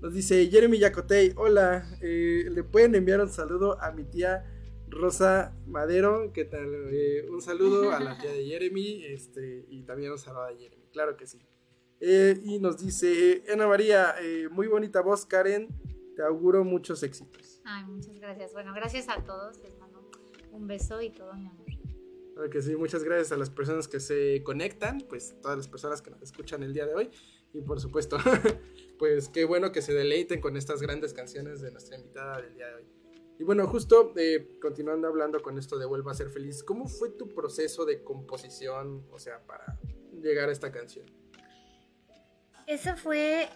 [0.00, 4.44] Nos dice Jeremy Yacotey, hola, eh, le pueden enviar un saludo a mi tía
[4.88, 6.68] Rosa Madero, ¿qué tal?
[7.30, 11.16] Un saludo a la tía de Jeremy este, y también un saludo a Jeremy, claro
[11.16, 11.38] que sí.
[12.00, 15.68] Eh, y nos dice Ana María, eh, muy bonita voz, Karen,
[16.14, 17.60] te auguro muchos éxitos.
[17.64, 18.52] Ay, muchas gracias.
[18.52, 19.58] Bueno, gracias a todos.
[19.58, 20.10] Les mando
[20.52, 21.66] un beso y todo mi amor.
[22.34, 26.02] Claro que sí, muchas gracias a las personas que se conectan, pues todas las personas
[26.02, 27.10] que nos escuchan el día de hoy.
[27.54, 28.18] Y por supuesto,
[28.98, 32.66] pues qué bueno que se deleiten con estas grandes canciones de nuestra invitada del día
[32.68, 32.84] de hoy.
[33.38, 37.10] Y bueno, justo eh, continuando hablando con esto de Vuelva a ser feliz, ¿cómo fue
[37.10, 39.06] tu proceso de composición?
[39.10, 39.78] O sea, para
[40.20, 41.06] llegar a esta canción?
[42.66, 43.48] Eso fue,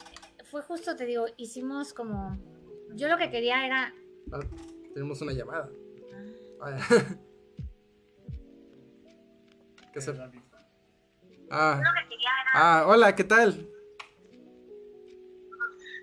[0.51, 2.37] fue justo, te digo, hicimos como,
[2.95, 3.95] yo lo que quería era,
[4.33, 4.41] Ah,
[4.95, 5.69] tenemos una llamada.
[6.61, 6.79] Ah,
[9.93, 10.15] ¿Qué se-
[11.51, 11.81] Ah.
[12.55, 13.57] Ah, hola, ¿qué tal?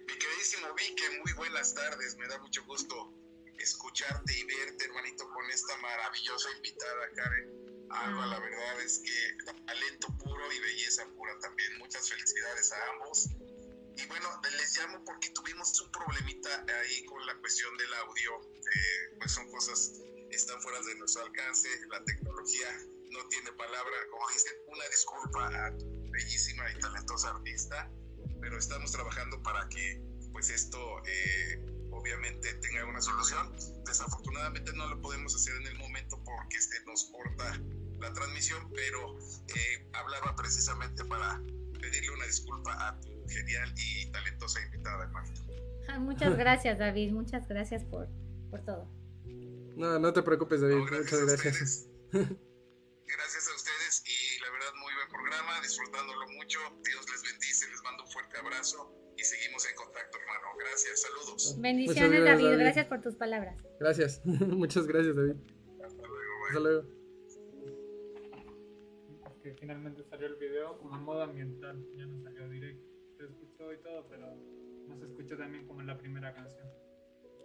[0.08, 2.18] Mi queridísimo Vique, muy buenas tardes.
[2.18, 3.14] Me da mucho gusto
[3.60, 7.67] escucharte y verte, hermanito, con esta maravillosa invitada, Karen.
[7.90, 11.78] Alba, la verdad es que talento puro y belleza pura también.
[11.80, 13.30] Muchas felicidades a ambos.
[13.96, 18.42] Y bueno, les llamo porque tuvimos un problemita ahí con la cuestión del audio.
[18.54, 19.94] Eh, pues son cosas,
[20.32, 21.70] están fuera de nuestro alcance.
[21.90, 22.68] La tecnología
[23.10, 23.96] no tiene palabra.
[24.12, 27.90] Como dicen, una disculpa a tu bellísima y talentosa artista
[28.42, 31.60] pero estamos trabajando para que pues esto eh,
[31.92, 33.54] obviamente tenga una solución.
[33.86, 37.60] Desafortunadamente no lo podemos hacer en el momento porque se nos corta
[38.00, 41.42] la transmisión, pero eh, hablaba precisamente para
[41.80, 45.42] pedirle una disculpa a tu genial y talentosa invitada, hermanito.
[45.88, 48.08] Ah, muchas gracias David, muchas gracias por,
[48.50, 48.90] por todo.
[49.76, 50.76] No, no te preocupes, David.
[50.76, 51.88] No, gracias Muchas gracias.
[53.08, 56.60] Gracias a ustedes y la verdad muy buen programa, disfrutándolo mucho.
[56.84, 60.48] Dios les bendice, les mando un fuerte abrazo y seguimos en contacto, hermano.
[60.60, 61.56] Gracias, saludos.
[61.58, 62.60] Bendiciones gracias, David, David.
[62.60, 63.56] gracias por tus palabras.
[63.80, 64.22] Gracias.
[64.26, 65.36] Muchas gracias, David.
[65.86, 66.48] Hasta luego, bye.
[66.50, 66.97] Hasta luego.
[69.48, 72.84] Que finalmente salió el video como en modo ambiental, ya no salió directo.
[73.18, 74.36] Se escuchó y todo, pero
[74.88, 76.68] no se escuchó también como en la primera canción.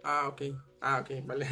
[0.03, 0.41] Ah, ok.
[0.81, 1.47] Ah, ok, vale.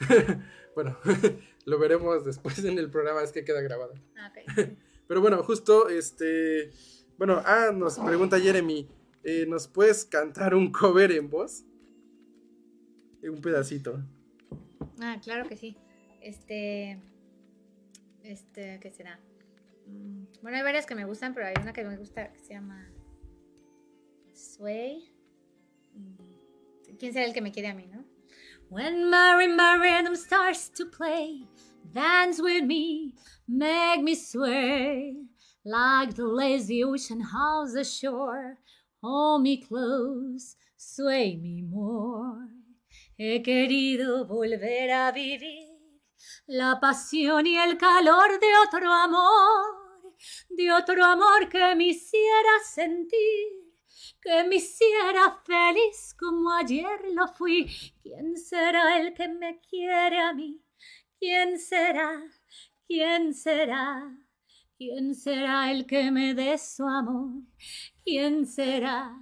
[0.74, 0.98] bueno,
[1.64, 3.94] lo veremos después en el programa, es que queda grabado.
[4.16, 4.68] Ah, ok.
[5.06, 6.72] Pero bueno, justo este.
[7.16, 8.88] Bueno, ah, nos pregunta Jeremy.
[9.22, 11.64] eh, ¿Nos puedes cantar un cover en voz?
[13.22, 14.02] Un pedacito.
[15.00, 15.76] Ah, claro que sí.
[16.20, 17.00] Este.
[18.24, 19.20] Este, ¿qué será?
[19.86, 22.54] Mm, Bueno, hay varias que me gustan, pero hay una que me gusta que se
[22.54, 22.90] llama
[24.32, 25.10] Sway.
[25.94, 28.04] Mm, ¿Quién será el que me quiere a mí, no?
[28.70, 31.46] When marimba rhythm starts to play,
[31.92, 33.12] dance with me,
[33.46, 35.16] make me sway
[35.64, 38.58] like the lazy ocean house ashore.
[39.02, 42.48] Hold me close, sway me more.
[43.18, 45.73] He querido volver a vivir
[46.46, 50.16] la pasión y el calor de otro amor,
[50.48, 53.48] de otro amor que me hiciera sentir,
[54.20, 57.66] que me hiciera feliz como ayer lo fui.
[58.02, 60.60] ¿Quién será el que me quiere a mí?
[61.18, 62.22] ¿Quién será?
[62.86, 64.16] ¿Quién será?
[64.76, 67.42] ¿Quién será el que me dé su amor?
[68.04, 69.18] ¿Quién será?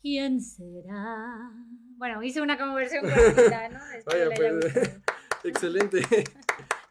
[0.00, 1.50] ¿Quién será?
[1.96, 3.80] Bueno, hice una como versión cortita, ¿no?
[4.06, 5.00] Haya pues.
[5.44, 6.00] Excelente.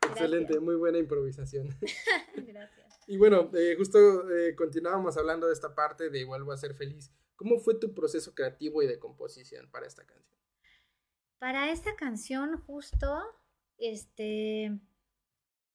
[0.09, 1.69] Excelente, muy buena improvisación.
[2.35, 2.99] Gracias.
[3.07, 7.11] Y bueno, eh, justo eh, continuábamos hablando de esta parte de Vuelvo a ser feliz.
[7.35, 10.35] ¿Cómo fue tu proceso creativo y de composición para esta canción?
[11.39, 13.23] Para esta canción, justo,
[13.77, 14.77] este,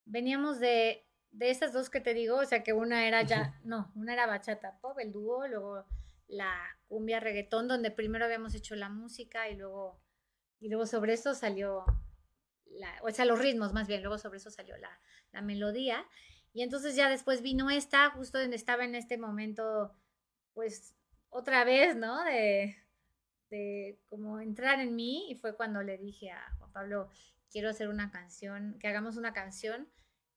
[0.04, 3.92] veníamos de, de estas dos que te digo, o sea que una era ya, no,
[3.94, 5.86] una era bachata pop, el dúo, luego
[6.26, 6.52] la
[6.88, 10.00] cumbia reggaetón, donde primero habíamos hecho la música y luego,
[10.58, 11.84] y luego sobre eso salió,
[12.78, 15.00] la, o sea, los ritmos más bien, luego sobre eso salió la,
[15.32, 16.04] la melodía.
[16.52, 19.94] Y entonces ya después vino esta, justo donde estaba en este momento,
[20.52, 20.94] pues
[21.30, 22.22] otra vez, ¿no?
[22.24, 22.76] De,
[23.50, 27.08] de como entrar en mí y fue cuando le dije a Juan Pablo,
[27.50, 29.88] quiero hacer una canción, que hagamos una canción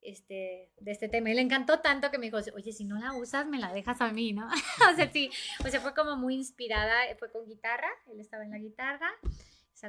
[0.01, 1.31] este, de este tema.
[1.31, 4.01] Y le encantó tanto que me dijo, oye, si no la usas, me la dejas
[4.01, 4.47] a mí, ¿no?
[4.91, 5.31] o sea, sí,
[5.65, 9.11] o sea, fue como muy inspirada, fue con guitarra, él estaba en la guitarra,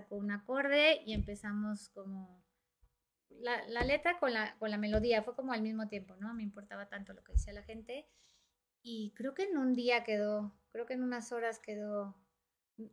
[0.00, 2.44] sacó un acorde y empezamos como
[3.28, 6.34] la, la letra con la, con la melodía, fue como al mismo tiempo, ¿no?
[6.34, 8.08] Me importaba tanto lo que decía la gente.
[8.82, 12.16] Y creo que en un día quedó, creo que en unas horas quedó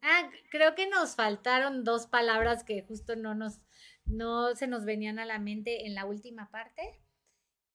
[0.02, 3.60] Ah, creo que nos faltaron dos palabras que justo no nos,
[4.06, 7.02] no se nos venían a la mente en la última parte.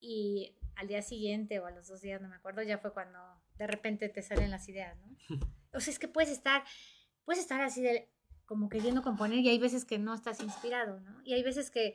[0.01, 3.19] Y al día siguiente o a los dos días, no me acuerdo, ya fue cuando
[3.57, 5.17] de repente te salen las ideas, ¿no?
[5.75, 6.65] O sea, es que puedes estar,
[7.27, 8.11] puedes estar así de,
[8.49, 11.21] como queriendo componer y hay veces que no estás inspirado, ¿no?
[11.23, 11.95] Y hay veces que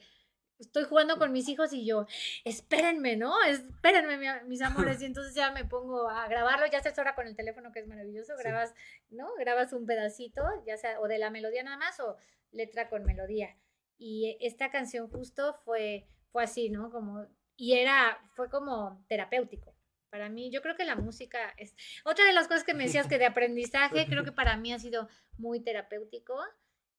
[0.59, 2.05] estoy jugando con mis hijos y yo,
[2.45, 3.33] espérenme, ¿no?
[3.43, 5.01] Espérenme, mi- mis amores.
[5.01, 7.87] Y entonces ya me pongo a grabarlo, ya se ahora con el teléfono que es
[7.87, 8.43] maravilloso, Sí.
[8.43, 8.73] grabas,
[9.09, 9.27] ¿no?
[9.39, 12.17] Grabas un pedacito, ya sea o de la melodía nada más o
[12.51, 13.57] letra con melodía.
[13.97, 16.91] Y esta canción justo fue, fue así, ¿no?
[16.91, 17.25] Como,
[17.57, 19.73] y era, fue como terapéutico.
[20.13, 21.73] Para mí, yo creo que la música es...
[22.05, 24.77] Otra de las cosas que me decías que de aprendizaje, creo que para mí ha
[24.77, 25.09] sido
[25.39, 26.35] muy terapéutico.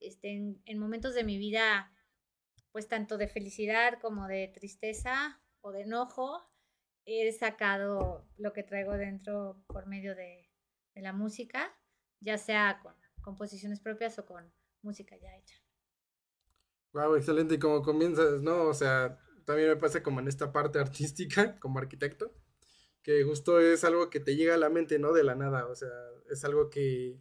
[0.01, 1.93] Este, en, en momentos de mi vida,
[2.73, 6.43] pues tanto de felicidad como de tristeza o de enojo,
[7.05, 10.51] he sacado lo que traigo dentro por medio de,
[10.97, 11.73] de la música,
[12.19, 14.53] ya sea con composiciones propias o con
[14.83, 15.55] música ya hecha.
[16.93, 17.55] Wow, excelente.
[17.55, 18.65] Y como comienzas, ¿no?
[18.65, 22.35] O sea, también me pasa como en esta parte artística, como arquitecto,
[23.05, 25.13] que justo es algo que te llega a la mente, ¿no?
[25.13, 25.67] De la nada.
[25.67, 25.91] O sea,
[26.29, 27.21] es algo que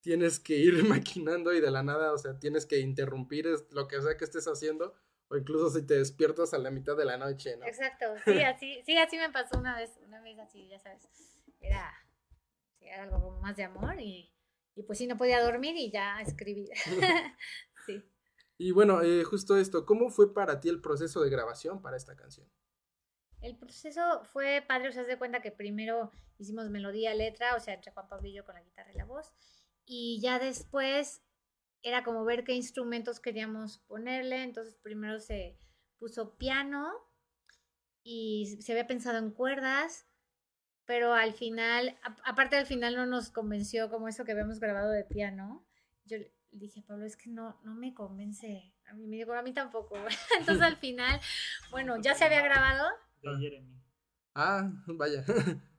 [0.00, 4.00] tienes que ir maquinando y de la nada, o sea, tienes que interrumpir lo que
[4.00, 4.94] sea que estés haciendo,
[5.28, 7.66] o incluso si te despiertas a la mitad de la noche, ¿no?
[7.66, 11.02] Exacto, sí, así, sí, así me pasó una vez, una vez así, ya sabes,
[11.60, 11.92] era,
[12.80, 14.32] era algo más de amor y,
[14.74, 16.70] y pues sí, no podía dormir y ya escribí.
[17.86, 18.02] sí.
[18.58, 22.16] Y bueno, eh, justo esto, ¿cómo fue para ti el proceso de grabación para esta
[22.16, 22.46] canción?
[23.42, 27.74] El proceso fue padre, o sea, de cuenta que primero hicimos melodía, letra, o sea,
[27.74, 29.32] entre Juan Pablo y yo con la guitarra y la voz,
[29.86, 31.22] y ya después
[31.82, 35.56] era como ver qué instrumentos queríamos ponerle, entonces primero se
[35.98, 36.92] puso piano
[38.02, 40.06] y se había pensado en cuerdas,
[40.84, 44.90] pero al final, a- aparte al final no nos convenció como eso que habíamos grabado
[44.90, 45.66] de piano.
[46.04, 48.74] Yo le dije, Pablo, es que no, no me convence.
[48.86, 49.96] A mí me dijo, a mí tampoco.
[50.38, 51.20] Entonces al final,
[51.70, 52.88] bueno, ya se había grabado,
[53.22, 53.80] De Jeremy.
[54.34, 55.24] Ah, vaya.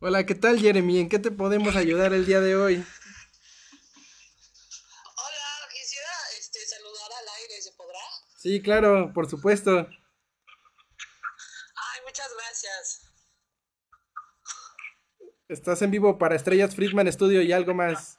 [0.00, 1.00] Hola, ¿qué tal, Jeremy?
[1.00, 2.76] ¿En qué te podemos ayudar el día de hoy?
[2.76, 2.86] Hola,
[5.72, 6.08] quisiera
[6.38, 7.98] este, saludar al aire, ¿se podrá?
[8.38, 9.76] Sí, claro, por supuesto.
[9.76, 9.88] Ay,
[12.06, 13.12] muchas gracias.
[15.48, 18.17] Estás en vivo para Estrellas Friedman Studio y algo más.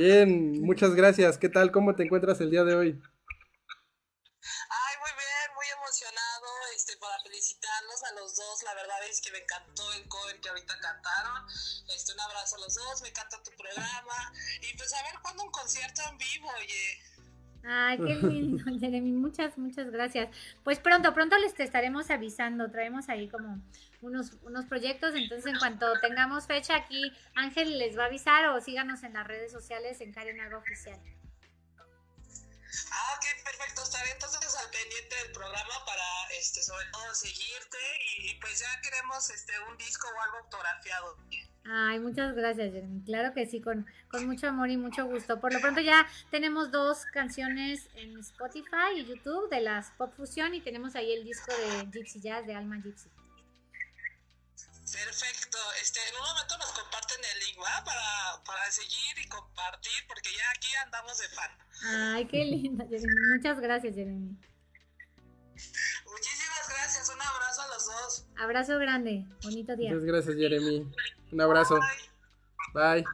[0.00, 1.36] Bien, muchas gracias.
[1.36, 1.70] ¿Qué tal?
[1.70, 2.88] ¿Cómo te encuentras el día de hoy?
[2.88, 2.94] Ay,
[4.96, 8.62] muy bien, muy emocionado este, para felicitarlos a los dos.
[8.62, 11.46] La verdad es que me encantó el cover que ahorita cantaron.
[11.94, 14.32] Este, un abrazo a los dos, me encanta tu programa.
[14.62, 17.02] Y pues a ver cuándo un concierto en vivo, oye.
[17.64, 19.12] Ay, qué lindo, Jeremy.
[19.12, 20.28] Muchas, muchas gracias.
[20.64, 22.70] Pues pronto, pronto les te estaremos avisando.
[22.70, 23.60] Traemos ahí como
[24.00, 25.14] unos, unos proyectos.
[25.14, 29.26] Entonces, en cuanto tengamos fecha aquí, Ángel les va a avisar o síganos en las
[29.26, 30.98] redes sociales en Karen Alba Oficial.
[32.92, 33.82] Ah, ok, perfecto.
[33.82, 37.78] Estaré entonces al pendiente del programa para, este, sobre todo, seguirte.
[38.16, 41.16] Y, y pues ya queremos este, un disco o algo autografiado.
[41.64, 43.02] Ay, muchas gracias, Jeremy.
[43.04, 45.40] Claro que sí, con, con mucho amor y mucho gusto.
[45.40, 50.54] Por lo pronto ya tenemos dos canciones en Spotify y YouTube de las Pop Fusion
[50.54, 53.10] y tenemos ahí el disco de Gypsy Jazz de Alma Gypsy.
[54.92, 55.58] Perfecto.
[55.80, 57.84] Este, en un momento nos comparten el link, ¿va?
[57.84, 61.50] Para, para seguir y compartir, porque ya aquí andamos de fan.
[61.84, 63.14] Ay, qué lindo, Jeremy.
[63.36, 64.36] Muchas gracias, Jeremy.
[66.76, 67.10] Gracias.
[67.14, 68.26] Un abrazo a los dos.
[68.38, 69.26] Abrazo grande.
[69.42, 69.90] Bonito día.
[69.90, 70.90] Muchas gracias, Jeremy.
[71.32, 71.78] Un abrazo.
[72.74, 73.02] Bye.
[73.02, 73.04] Bye.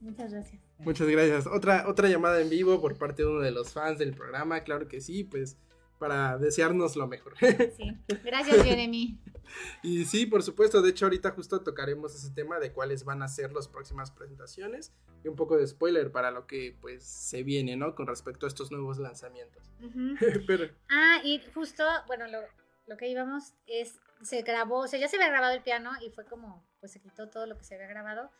[0.00, 0.62] Muchas gracias.
[0.78, 1.46] Muchas gracias.
[1.46, 4.88] Otra, otra llamada en vivo por parte de uno de los fans del programa, claro
[4.88, 5.58] que sí, pues
[6.00, 7.34] para desearnos lo mejor.
[7.38, 7.94] Sí.
[8.24, 9.20] Gracias, Jeremy.
[9.82, 13.28] y sí, por supuesto, de hecho ahorita justo tocaremos ese tema de cuáles van a
[13.28, 17.76] ser las próximas presentaciones y un poco de spoiler para lo que pues se viene,
[17.76, 17.94] ¿no?
[17.94, 19.70] Con respecto a estos nuevos lanzamientos.
[19.84, 20.16] Ujú.
[20.46, 22.40] Pero Ah, y justo, bueno, lo,
[22.86, 26.10] lo que íbamos es, se grabó, o sea, ya se había grabado el piano y
[26.10, 28.30] fue como, pues se quitó todo lo que se había grabado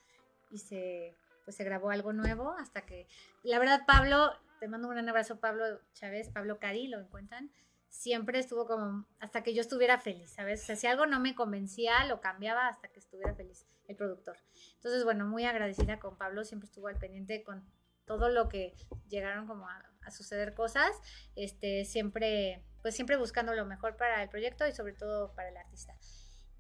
[0.51, 3.07] y se, pues se grabó algo nuevo hasta que,
[3.43, 7.51] la verdad, Pablo, te mando un gran abrazo, Pablo Chávez, Pablo Cari, lo encuentran,
[7.89, 10.63] siempre estuvo como, hasta que yo estuviera feliz, ¿sabes?
[10.63, 14.37] O sea, si algo no me convencía, lo cambiaba hasta que estuviera feliz el productor.
[14.75, 17.65] Entonces, bueno, muy agradecida con Pablo, siempre estuvo al pendiente con
[18.05, 18.77] todo lo que
[19.09, 20.91] llegaron como a, a suceder cosas,
[21.37, 25.57] este, siempre, pues siempre buscando lo mejor para el proyecto y sobre todo para el
[25.57, 25.95] artista.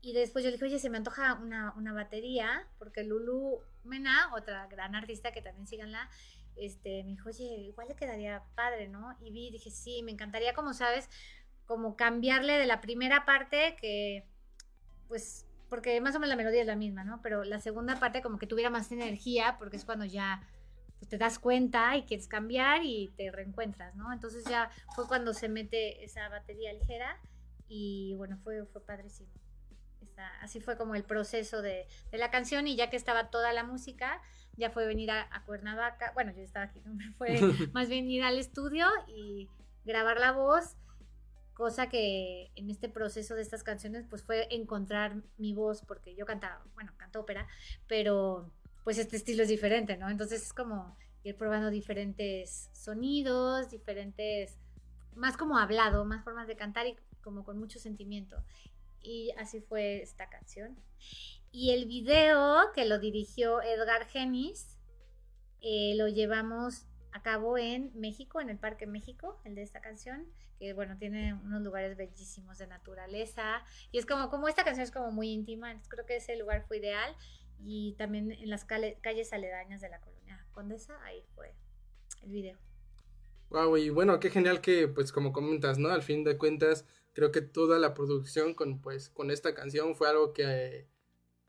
[0.03, 4.34] Y después yo le dije, oye, se me antoja una, una batería, porque Lulu Mena,
[4.34, 6.09] otra gran artista que también síganla,
[6.57, 9.16] este, me dijo, oye, igual le quedaría padre, ¿no?
[9.20, 11.09] Y vi, dije, sí, me encantaría, como sabes,
[11.66, 14.24] como cambiarle de la primera parte que,
[15.09, 17.20] pues, porque más o menos la melodía es la misma, ¿no?
[17.22, 20.42] Pero la segunda parte como que tuviera más energía, porque es cuando ya
[20.98, 24.12] pues, te das cuenta y quieres cambiar y te reencuentras, ¿no?
[24.12, 27.18] Entonces ya fue cuando se mete esa batería ligera
[27.68, 29.30] y bueno, fue, fue padrísimo.
[30.41, 33.64] Así fue como el proceso de, de la canción y ya que estaba toda la
[33.64, 34.21] música,
[34.57, 36.83] ya fue venir a, a Cuernavaca, bueno, yo estaba aquí,
[37.18, 37.41] fue
[37.73, 39.49] más bien ir al estudio y
[39.85, 40.77] grabar la voz,
[41.55, 46.25] cosa que en este proceso de estas canciones pues fue encontrar mi voz, porque yo
[46.25, 47.47] cantaba, bueno, canto ópera,
[47.87, 48.51] pero
[48.85, 50.09] pues este estilo es diferente, ¿no?
[50.09, 54.59] Entonces es como ir probando diferentes sonidos, diferentes,
[55.14, 58.43] más como hablado, más formas de cantar y como con mucho sentimiento.
[59.03, 60.76] Y así fue esta canción.
[61.53, 64.78] Y el video que lo dirigió Edgar Genis,
[65.62, 70.26] eh, lo llevamos a cabo en México, en el Parque México, el de esta canción,
[70.59, 73.64] que bueno, tiene unos lugares bellísimos de naturaleza.
[73.90, 76.64] Y es como, como esta canción es como muy íntima, entonces creo que ese lugar
[76.68, 77.16] fue ideal.
[77.62, 81.55] Y también en las cale- calles aledañas de la colonia Condesa, ahí fue
[82.22, 82.59] el video.
[83.51, 85.88] Wow, y bueno, qué genial que, pues, como comentas, ¿no?
[85.90, 90.09] Al fin de cuentas, creo que toda la producción con, pues, con esta canción fue
[90.09, 90.89] algo que, eh,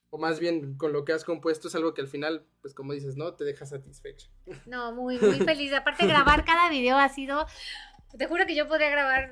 [0.09, 2.93] o más bien con lo que has compuesto es algo que al final, pues, como
[2.93, 3.34] dices, ¿no?
[3.36, 4.30] Te deja satisfecho.
[4.66, 5.74] No, muy, muy feliz.
[5.74, 7.45] Aparte, grabar cada video ha sido.
[8.18, 9.32] Te juro que yo podría grabar,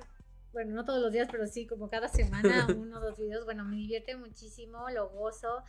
[0.54, 3.46] bueno, no todos los días, pero sí, como cada semana, uno o dos videos.
[3.46, 5.64] Bueno, me divierte muchísimo, lo gozo.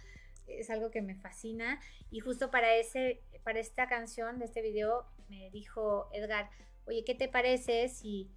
[0.46, 1.80] Es algo que me fascina.
[2.10, 6.50] Y justo para, ese, para esta canción, de este video, me dijo Edgar,
[6.86, 8.30] oye, ¿qué te parece si,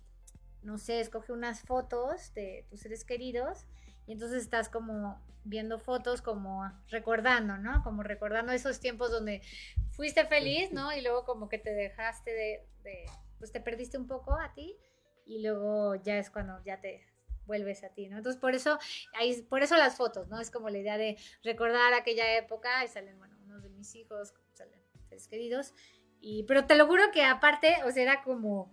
[0.63, 3.65] no sé, escoge unas fotos de tus seres queridos?
[4.05, 7.83] Y entonces estás como viendo fotos, como recordando, ¿no?
[7.83, 9.41] Como recordando esos tiempos donde
[9.91, 10.91] fuiste feliz, ¿no?
[10.93, 13.05] Y luego como que te dejaste de, de,
[13.39, 14.77] pues te perdiste un poco a ti
[15.25, 17.05] y luego ya es cuando ya te
[17.45, 18.17] vuelves a ti, ¿no?
[18.17, 18.79] Entonces por eso,
[19.13, 20.39] ahí, por eso las fotos, ¿no?
[20.39, 24.33] Es como la idea de recordar aquella época y salen, bueno, unos de mis hijos,
[24.53, 25.73] salen seres queridos,
[26.21, 28.71] y, pero te lo juro que aparte, o sea, era como,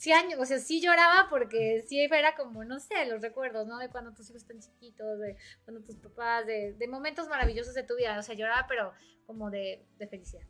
[0.00, 3.78] sí, o sea, sí lloraba porque sí era como, no sé, los recuerdos, ¿no?
[3.78, 7.82] De cuando tus hijos están chiquitos, de cuando tus papás, de, de momentos maravillosos de
[7.82, 8.92] tu vida, o sea, lloraba, pero
[9.26, 10.42] como de, de felicidad.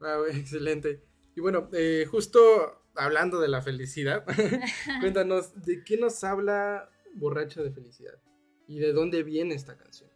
[0.00, 1.02] Wow, excelente.
[1.34, 4.26] Y bueno, eh, justo hablando de la felicidad,
[5.00, 8.20] cuéntanos, ¿de qué nos habla Borracha de Felicidad?
[8.66, 10.10] ¿Y de dónde viene esta canción?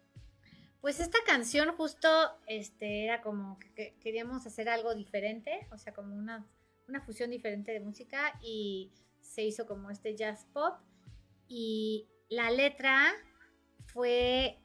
[0.79, 2.07] Pues esta canción justo
[2.45, 6.45] este, era como que, que queríamos hacer algo diferente, o sea, como una,
[6.87, 10.79] una fusión diferente de música y se hizo como este jazz pop
[11.47, 13.11] y la letra
[13.85, 14.59] fue...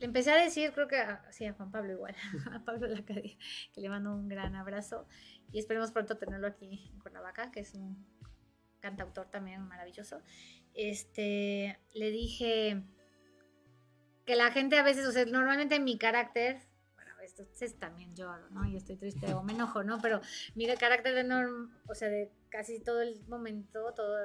[0.00, 2.14] Le empecé a decir, creo que sí, a Juan Pablo igual,
[2.52, 3.36] a Pablo Lacadia,
[3.72, 5.06] que le mando un gran abrazo
[5.52, 8.04] y esperemos pronto tenerlo aquí en Cuernavaca, que es un
[8.80, 10.20] cantautor también maravilloso.
[10.74, 12.82] Este, le dije
[14.26, 16.60] que la gente a veces, o sea, normalmente mi carácter,
[17.36, 18.64] entonces también lloro, ¿no?
[18.66, 19.98] Y estoy triste o me enojo, ¿no?
[20.00, 20.20] Pero
[20.54, 24.16] mi carácter de norm, o sea, de casi todo el momento, todo,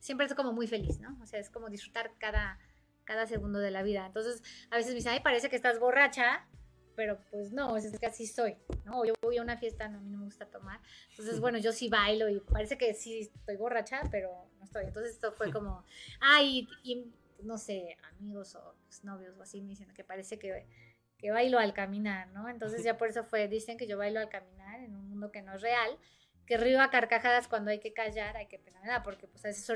[0.00, 1.18] siempre es como muy feliz, ¿no?
[1.22, 2.58] O sea, es como disfrutar cada,
[3.04, 4.06] cada segundo de la vida.
[4.06, 6.46] Entonces, a veces me dicen, ay, parece que estás borracha,
[6.96, 9.04] pero pues no, es que así soy, ¿no?
[9.04, 10.80] Yo voy a una fiesta, no, a mí no me gusta tomar.
[11.10, 14.86] Entonces, bueno, yo sí bailo y parece que sí estoy borracha, pero no estoy.
[14.86, 15.84] Entonces, esto fue como,
[16.20, 20.66] ay, y, no sé, amigos o novios o así me dicen que parece que,
[21.18, 22.48] que bailo al caminar, ¿no?
[22.48, 25.42] Entonces, ya por eso fue, dicen que yo bailo al caminar en un mundo que
[25.42, 25.98] no es real,
[26.46, 29.44] que río a carcajadas cuando hay que callar, hay que pena me da, porque pues
[29.44, 29.68] a veces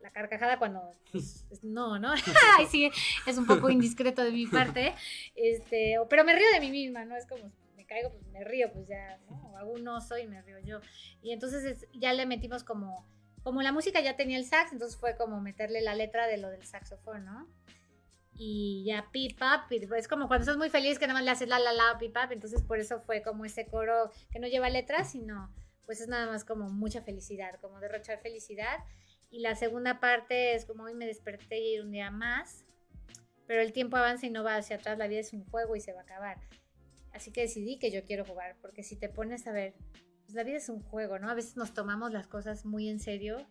[0.00, 2.12] la carcajada cuando pues, no, ¿no?
[2.58, 2.90] Ay, sí,
[3.26, 4.94] es un poco indiscreto de mi parte,
[5.34, 7.16] este, pero me río de mí misma, ¿no?
[7.16, 9.56] Es como, me caigo, pues me río, pues ya, ¿no?
[9.58, 10.80] Hago un oso y me río yo.
[11.22, 13.06] Y entonces es, ya le metimos como,
[13.42, 16.48] como la música ya tenía el sax, entonces fue como meterle la letra de lo
[16.48, 17.46] del saxofón, ¿no?
[18.40, 19.66] Y ya pipa,
[19.96, 22.28] es como cuando estás muy feliz que nada más le haces la la la pipa,
[22.30, 25.52] entonces por eso fue como ese coro que no lleva letras, sino
[25.86, 28.78] pues es nada más como mucha felicidad, como derrochar felicidad.
[29.28, 32.64] Y la segunda parte es como hoy me desperté y un día más,
[33.48, 35.80] pero el tiempo avanza y no va hacia atrás, la vida es un juego y
[35.80, 36.38] se va a acabar.
[37.12, 39.74] Así que decidí que yo quiero jugar, porque si te pones a ver,
[40.22, 41.28] pues la vida es un juego, ¿no?
[41.28, 43.44] A veces nos tomamos las cosas muy en serio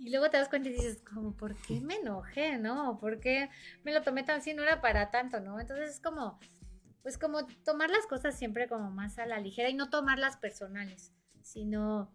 [0.00, 2.98] y luego te das cuenta y dices, como, ¿por qué me enojé, no?
[2.98, 3.50] ¿Por qué
[3.84, 4.54] me lo tomé tan así?
[4.54, 5.60] No era para tanto, ¿no?
[5.60, 6.38] Entonces es como,
[7.02, 11.12] pues como tomar las cosas siempre como más a la ligera y no tomarlas personales,
[11.42, 12.10] sino,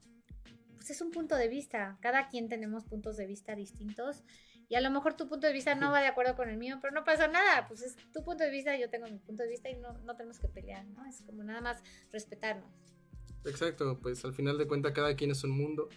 [0.73, 1.99] pues es un punto de vista.
[2.01, 4.23] Cada quien tenemos puntos de vista distintos
[4.67, 6.79] y a lo mejor tu punto de vista no va de acuerdo con el mío,
[6.81, 9.49] pero no pasa nada, pues es tu punto de vista, yo tengo mi punto de
[9.49, 11.05] vista y no, no tenemos que pelear, ¿no?
[11.05, 12.71] Es como nada más respetarnos.
[13.45, 15.87] Exacto, pues al final de cuentas cada quien es un mundo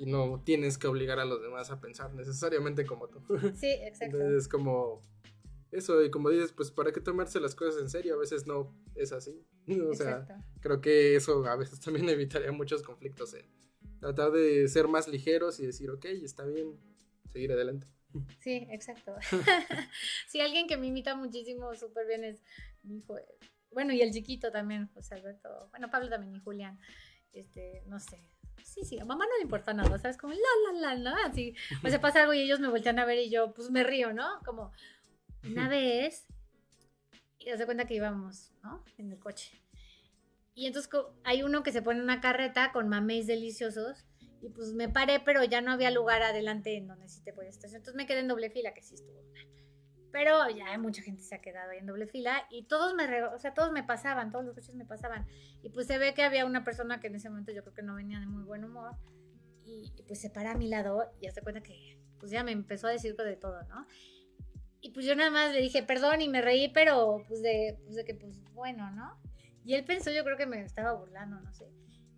[0.00, 3.22] y no tienes que obligar a los demás a pensar necesariamente como tú.
[3.54, 4.16] Sí, exacto.
[4.16, 5.02] Entonces es como
[5.72, 8.74] eso, y como dices, pues para qué tomarse las cosas en serio, a veces no
[8.94, 9.44] es así.
[9.90, 10.34] O sea, Exacto.
[10.60, 13.44] creo que eso a veces también evitaría muchos conflictos en
[14.00, 16.80] tratar de ser más ligeros y decir, ok, está bien,
[17.30, 17.86] seguir adelante.
[18.40, 19.14] Sí, exacto.
[20.28, 22.42] sí, alguien que me imita muchísimo, súper bien es
[22.84, 23.16] mi hijo.
[23.70, 25.68] Bueno, y el chiquito también, José Alberto.
[25.70, 26.80] Bueno, Pablo también y Julián.
[27.32, 28.24] Este, no sé.
[28.64, 30.16] Sí, sí, a mamá no le importa nada, ¿sabes?
[30.16, 31.16] Como la, la, la, ¿no?
[31.24, 31.54] Así,
[31.84, 34.12] o sea, pasa algo y ellos me voltean a ver y yo, pues me río,
[34.12, 34.26] ¿no?
[34.44, 34.72] Como
[35.44, 36.26] una vez,
[37.38, 38.84] y das cuenta que íbamos, ¿no?
[38.98, 39.60] En el coche.
[40.54, 40.90] Y entonces
[41.24, 44.04] hay uno que se pone una carreta con mamés deliciosos
[44.42, 47.54] y pues me paré, pero ya no había lugar adelante en donde sí te podías
[47.54, 47.80] estacionar.
[47.80, 49.46] Entonces me quedé en doble fila, que sí estuvo mal.
[50.12, 53.24] Pero ya mucha gente se ha quedado ahí en doble fila y todos me, re-
[53.24, 55.26] o sea, todos me pasaban, todos los coches me pasaban.
[55.62, 57.82] Y pues se ve que había una persona que en ese momento yo creo que
[57.82, 58.96] no venía de muy buen humor
[59.64, 62.50] y, y, pues se para a mi lado y hace cuenta que pues ya me
[62.52, 63.86] empezó a decir de todo, ¿no?
[64.80, 67.94] Y pues yo nada más le dije perdón y me reí, pero pues de, pues
[67.96, 69.20] de que pues bueno, ¿no?
[69.64, 71.70] Y él pensó, yo creo que me estaba burlando, no sé.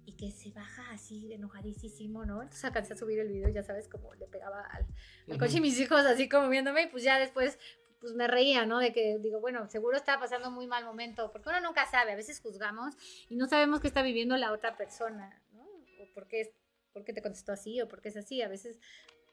[0.07, 2.40] Y que se baja así, enojadísimo, ¿no?
[2.43, 4.86] Entonces alcancé a subir el video, ya sabes, como le pegaba al,
[5.28, 7.59] al coche y mis hijos así como viéndome y pues ya después
[8.03, 8.80] pues me reía, ¿no?
[8.80, 12.11] De que digo, bueno, seguro está pasando un muy mal momento, porque uno nunca sabe,
[12.11, 12.96] a veces juzgamos
[13.30, 15.62] y no sabemos qué está viviendo la otra persona, ¿no?
[16.00, 16.53] O por qué,
[16.92, 18.80] te contestó así o por qué es así, a veces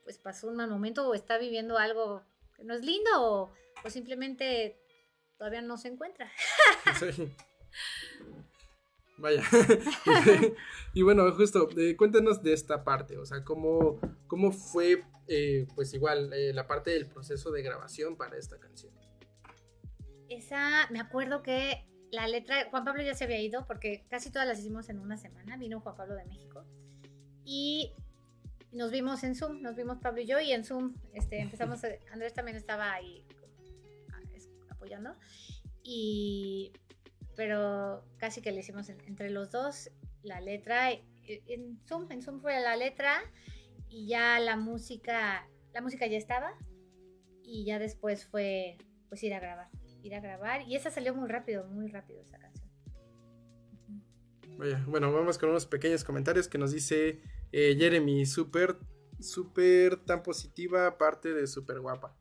[0.04, 2.24] pues pasó un mal momento o está viviendo algo
[2.56, 3.52] que no es lindo o,
[3.84, 4.80] o simplemente
[5.38, 6.32] todavía no se encuentra.
[7.00, 7.36] Sí.
[9.20, 9.44] Vaya.
[10.94, 15.94] y bueno, justo, eh, cuéntanos de esta parte, o sea, cómo, cómo fue, eh, pues
[15.94, 18.94] igual, eh, la parte del proceso de grabación para esta canción.
[20.30, 24.48] Esa, me acuerdo que la letra, Juan Pablo ya se había ido porque casi todas
[24.48, 26.66] las hicimos en una semana, vino Juan Pablo de México
[27.44, 27.92] y
[28.72, 31.90] nos vimos en Zoom, nos vimos Pablo y yo y en Zoom este, empezamos, a-
[32.14, 33.26] Andrés también estaba ahí
[34.12, 34.20] ah,
[34.70, 35.14] apoyando
[35.84, 36.72] y,
[37.40, 39.90] pero casi que le hicimos en- entre los dos
[40.24, 41.02] la letra, eh,
[41.48, 43.22] en Zoom, en Zoom fue la letra
[43.88, 46.52] y ya la música, la música ya estaba
[47.42, 48.78] y ya después fue
[49.08, 49.70] pues ir a grabar
[50.04, 52.70] ir a grabar y esa salió muy rápido, muy rápido esa canción.
[54.58, 57.22] Vaya, bueno, vamos con unos pequeños comentarios que nos dice
[57.54, 58.76] eh, Jeremy, súper,
[59.22, 62.18] súper tan positiva, aparte de súper guapa.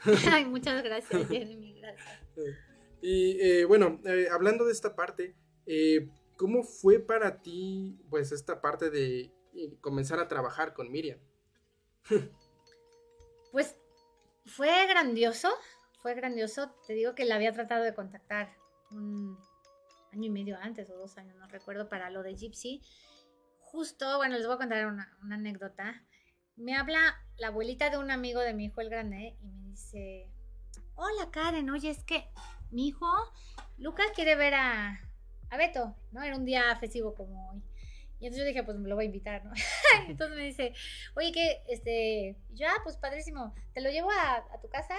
[0.30, 2.06] Ay, muchas gracias, Jeremy, gracias.
[3.00, 5.34] Y eh, bueno, eh, hablando de esta parte,
[5.66, 9.32] eh, ¿cómo fue para ti, pues, esta parte de
[9.80, 11.18] comenzar a trabajar con Miriam?
[13.50, 13.76] Pues
[14.44, 15.48] fue grandioso,
[16.02, 16.70] fue grandioso.
[16.86, 18.54] Te digo que la había tratado de contactar
[18.90, 19.38] un
[20.12, 22.82] año y medio antes o dos años, no recuerdo, para lo de Gypsy.
[23.60, 26.04] Justo, bueno, les voy a contar una, una anécdota.
[26.56, 30.30] Me habla la abuelita de un amigo de mi hijo el grande y me dice,
[30.94, 32.28] hola Karen, oye, es que
[32.70, 33.06] mi hijo
[33.78, 35.00] Lucas quiere ver a,
[35.50, 36.22] a Beto, ¿no?
[36.22, 37.62] Era un día festivo como hoy.
[38.20, 39.52] Y entonces yo dije, pues me lo voy a invitar, ¿no?
[40.08, 40.74] entonces me dice,
[41.14, 44.96] oye, que, este, yo, ah, pues padrísimo, te lo llevo a, a tu casa.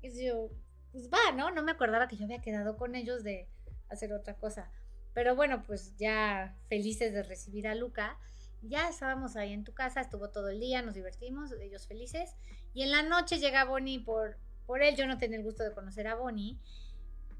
[0.00, 0.48] Y entonces yo,
[0.92, 1.50] pues va, ¿no?
[1.50, 3.46] No me acordaba que yo había quedado con ellos de
[3.90, 4.70] hacer otra cosa.
[5.12, 8.18] Pero bueno, pues ya felices de recibir a Luca.
[8.62, 12.36] Ya estábamos ahí en tu casa, estuvo todo el día, nos divertimos, ellos felices.
[12.72, 14.96] Y en la noche llega Bonnie por, por él.
[14.96, 16.58] Yo no tenía el gusto de conocer a Bonnie.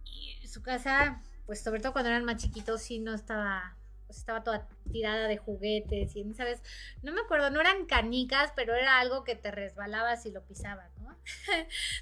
[0.04, 3.76] Y su casa, pues sobre todo cuando eran más chiquitos, sí no estaba,
[4.06, 6.14] pues estaba toda tirada de juguetes.
[6.16, 6.62] Y, ¿sabes?
[7.02, 10.90] No me acuerdo, no eran canicas, pero era algo que te resbalabas y lo pisabas,
[10.98, 11.16] ¿no?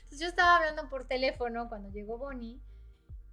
[0.03, 2.61] Entonces yo estaba hablando por teléfono cuando llegó Bonnie.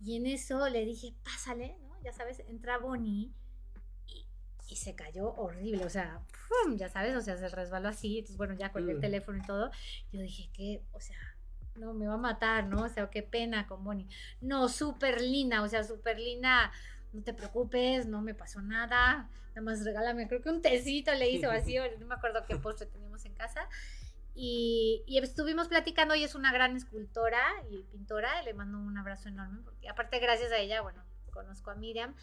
[0.04, 2.00] Y en eso le dije, pásale, ¿no?
[2.04, 3.32] Ya sabes, entra Bonnie
[4.70, 6.78] y, se cayó horrible, o sea, ¡pum!
[6.78, 9.72] ya sabes, o sea, se resbaló así, entonces bueno, ya colgué el teléfono y todo.
[10.12, 10.84] Yo dije, ¿qué?
[10.92, 11.18] O sea,
[11.78, 12.84] no, me va a matar, ¿no?
[12.84, 14.08] O sea, qué pena con Bonnie.
[14.42, 16.72] No, súper linda, o sea, súper linda.
[17.14, 19.30] No te preocupes, no me pasó nada.
[19.50, 22.88] Nada más regálame, creo que un tecito le hice vacío, no me acuerdo qué postre
[22.88, 23.68] teníamos en casa.
[24.40, 29.62] Y, estuvimos platicando, y es una gran escultora y pintora, le mando un abrazo enorme,
[29.64, 32.14] porque aparte gracias a ella, bueno, conozco a Miriam,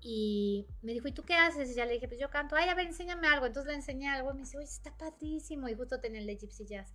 [0.00, 1.70] y me dijo, ¿y tú qué haces?
[1.70, 3.44] Y ya le dije, pues yo canto, ay, a ver, enséñame algo.
[3.44, 6.64] Entonces le enseñé algo, y me dice, oye, está padrísimo, y justo tenía de Gypsy
[6.64, 6.94] Jazz.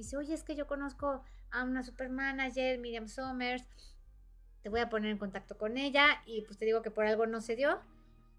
[0.00, 3.66] Dice, oye, es que yo conozco a una super manager, Miriam Somers,
[4.62, 7.26] te voy a poner en contacto con ella, y pues te digo que por algo
[7.26, 7.82] no se dio,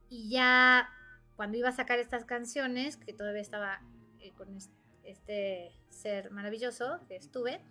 [0.09, 0.89] y ya
[1.35, 3.79] cuando iba a sacar estas canciones, que todavía estaba
[4.19, 4.71] eh, con es-
[5.03, 7.61] este ser maravilloso que estuve,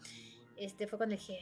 [0.57, 1.41] este fue cuando dije,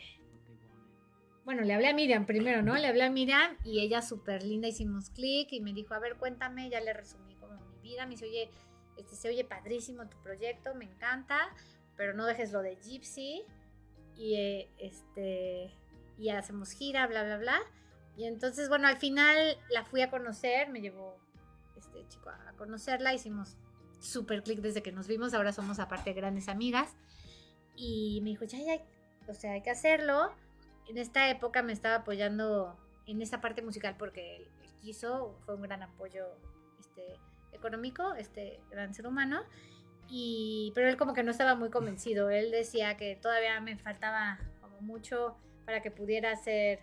[1.45, 2.77] bueno, le hablé a Miriam primero, ¿no?
[2.77, 6.17] Le hablé a Miriam y ella súper linda, hicimos clic y me dijo, a ver,
[6.17, 8.51] cuéntame, ya le resumí como mi vida, me dice, oye,
[8.97, 11.55] este, se oye padrísimo tu proyecto, me encanta,
[11.99, 13.45] pero no dejes lo de Gypsy
[14.17, 15.71] y eh, este
[16.17, 17.61] y hacemos gira, bla, bla, bla.
[18.17, 21.19] Y entonces, bueno, al final la fui a conocer, me llevó
[21.77, 23.57] este chico a conocerla, hicimos
[24.01, 26.97] súper clic desde que nos vimos, ahora somos aparte grandes amigas.
[27.77, 28.83] Y me dijo, ya, ya,
[29.29, 30.33] o sea, hay que hacerlo.
[30.89, 32.77] En esta época me estaba apoyando
[33.07, 36.27] en esta parte musical porque él, él quiso, fue un gran apoyo
[36.81, 37.21] este,
[37.53, 39.43] económico, este gran ser humano.
[40.11, 44.39] Y, pero él como que no estaba muy convencido, él decía que todavía me faltaba
[44.61, 45.37] como mucho
[45.67, 46.81] para que pudiera hacer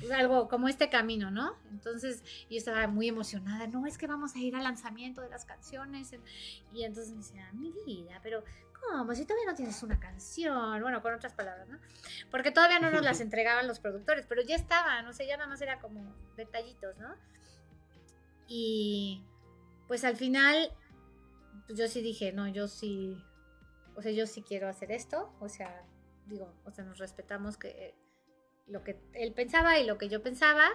[0.00, 1.56] pues, algo como este camino, ¿no?
[1.70, 5.44] Entonces yo estaba muy emocionada, no, es que vamos a ir al lanzamiento de las
[5.44, 6.14] canciones.
[6.72, 8.42] Y entonces me decía, mi vida, pero
[8.80, 9.14] ¿cómo?
[9.14, 11.78] Si todavía no tienes una canción, bueno, con otras palabras, ¿no?
[12.30, 15.48] Porque todavía no nos las entregaban los productores, pero ya estaban, o sea, ya nada
[15.48, 17.14] más era como detallitos, ¿no?
[18.48, 19.22] Y
[19.86, 20.72] pues al final,
[21.66, 23.16] pues yo sí dije, no, yo sí,
[23.94, 25.84] o sea, yo sí quiero hacer esto, o sea,
[26.26, 27.94] digo, o sea, nos respetamos que eh,
[28.66, 30.66] lo que él pensaba y lo que yo pensaba,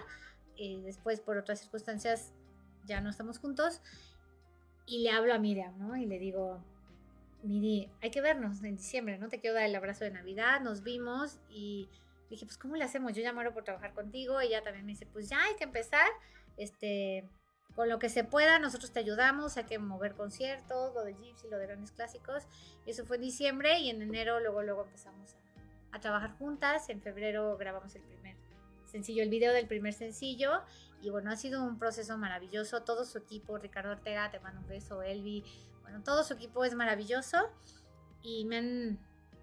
[0.56, 2.32] y después por otras circunstancias
[2.86, 3.80] ya no estamos juntos,
[4.86, 5.96] y le hablo a Miriam, ¿no?
[5.96, 6.64] Y le digo,
[7.42, 9.28] Miri, hay que vernos en diciembre, ¿no?
[9.28, 11.88] Te quiero dar el abrazo de Navidad, nos vimos y
[12.28, 13.14] dije, pues ¿cómo le hacemos?
[13.14, 16.08] Yo ya muero por trabajar contigo, ella también me dice, pues ya hay que empezar,
[16.56, 17.28] este,
[17.80, 21.48] con lo que se pueda, nosotros te ayudamos, hay que mover conciertos, lo de Gypsy,
[21.48, 22.46] lo de grandes clásicos.
[22.84, 25.34] Eso fue en diciembre y en enero luego, luego empezamos
[25.90, 26.90] a, trabajar juntas.
[26.90, 28.36] En febrero grabamos el primer
[28.84, 30.60] sencillo, el video del primer sencillo.
[31.00, 32.82] Y bueno, ha sido un proceso maravilloso.
[32.82, 35.42] Todo su equipo, Ricardo Ortega, te mando un beso, Elvi.
[35.80, 37.48] Bueno, todo su equipo es maravilloso.
[38.20, 38.98] Y me han,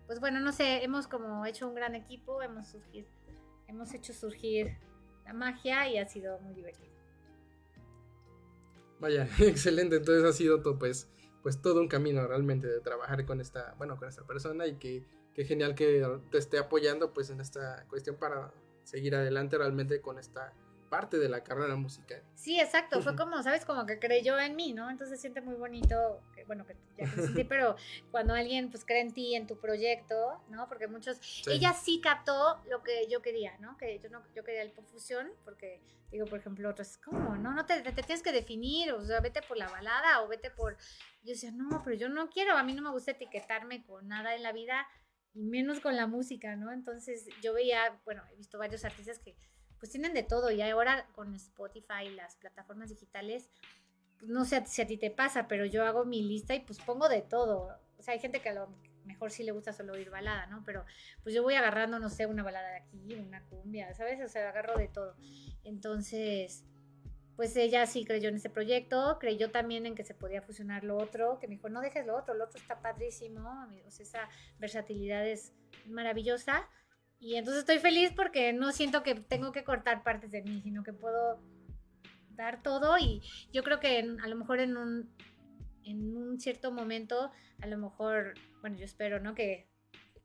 [0.05, 3.07] pues bueno, no sé, hemos como hecho un gran equipo, hemos, surgir,
[3.65, 4.77] hemos hecho surgir
[5.25, 6.96] la magia y ha sido muy divertido.
[8.99, 9.97] Vaya, excelente.
[9.97, 11.07] Entonces ha sido todo, pues,
[11.43, 15.05] pues todo un camino realmente de trabajar con esta, bueno, con esta persona y que,
[15.33, 20.17] que genial que te esté apoyando pues en esta cuestión para seguir adelante realmente con
[20.17, 20.53] esta
[20.89, 22.21] parte de la carrera musical.
[22.35, 23.65] Sí, exacto, fue como, ¿sabes?
[23.65, 24.89] Como que creyó en mí, ¿no?
[24.89, 27.75] Entonces se siente muy bonito, bueno, que ya sí, pero
[28.11, 30.67] cuando alguien pues cree en ti, en tu proyecto, ¿no?
[30.67, 33.77] Porque muchos, ella sí captó lo que yo quería, ¿no?
[33.77, 35.81] Que yo no, yo quería el fusión, porque
[36.11, 37.35] digo, por ejemplo, otros, ¿cómo?
[37.35, 40.27] No, no te, te, te tienes que definir, o sea, vete por la balada o
[40.27, 40.77] vete por,
[41.23, 44.35] yo decía, no, pero yo no quiero, a mí no me gusta etiquetarme con nada
[44.35, 44.87] en la vida
[45.33, 46.71] y menos con la música, ¿no?
[46.71, 49.35] Entonces yo veía, bueno, he visto varios artistas que
[49.79, 53.49] pues tienen de todo y ahora con Spotify y las plataformas digitales,
[54.19, 56.79] pues, no sé si a ti te pasa, pero yo hago mi lista y pues
[56.79, 57.69] pongo de todo.
[57.97, 58.69] O sea, hay gente que a lo
[59.05, 60.63] mejor sí le gusta solo oír balada, ¿no?
[60.65, 60.85] Pero
[61.23, 64.21] pues yo voy agarrando, no sé, una balada de aquí, una cumbia, ¿sabes?
[64.23, 65.15] O sea, agarro de todo.
[65.63, 66.65] Entonces,
[67.35, 70.97] pues ella sí creyó en ese proyecto, creyó también en que se podía fusionar lo
[70.97, 74.29] otro, que me dijo, no dejes lo otro, lo otro está padrísimo, o sea, esa
[74.59, 75.53] versatilidad es
[75.85, 76.67] maravillosa.
[77.19, 80.83] Y entonces estoy feliz porque no siento que tengo que cortar partes de mí, sino
[80.83, 81.41] que puedo
[82.31, 85.09] dar todo y yo creo que en- a lo mejor en un,
[85.83, 89.33] en un cierto momento, a lo mejor, bueno, yo espero, ¿no?
[89.33, 89.67] Que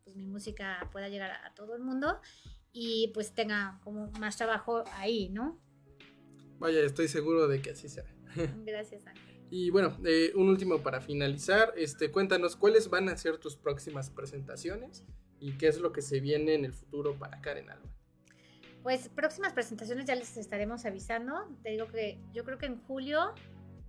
[0.05, 2.20] pues, mi música pueda llegar a, a todo el mundo
[2.72, 5.59] y pues tenga como más trabajo ahí, ¿no?
[6.59, 8.14] Vaya, estoy seguro de que así será.
[8.66, 9.40] Gracias, Ángel.
[9.51, 14.11] Y bueno, eh, un último para finalizar, este, cuéntanos cuáles van a ser tus próximas
[14.11, 15.05] presentaciones
[15.43, 17.90] y qué es lo que se viene en el futuro para Karen Alba.
[18.84, 21.49] Pues próximas presentaciones ya les estaremos avisando.
[21.62, 23.34] Te digo que yo creo que en julio,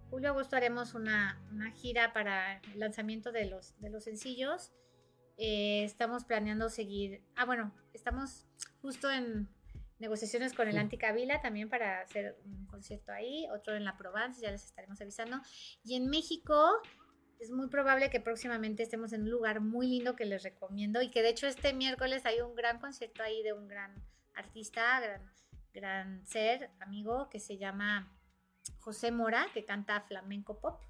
[0.09, 4.71] julio, agosto haremos una, una gira para el lanzamiento de los, de los sencillos.
[5.37, 7.23] Eh, estamos planeando seguir.
[7.35, 8.47] Ah, bueno, estamos
[8.81, 9.47] justo en
[9.99, 14.51] negociaciones con el Anticavila también para hacer un concierto ahí, otro en la Provence, ya
[14.51, 15.39] les estaremos avisando.
[15.83, 16.81] Y en México
[17.43, 21.09] es muy probable que próximamente estemos en un lugar muy lindo que les recomiendo y
[21.11, 23.93] que de hecho este miércoles hay un gran concierto ahí de un gran
[24.33, 25.31] artista, gran,
[25.73, 28.11] gran ser, amigo, que se llama
[28.79, 30.81] José Mora, que canta flamenco pop.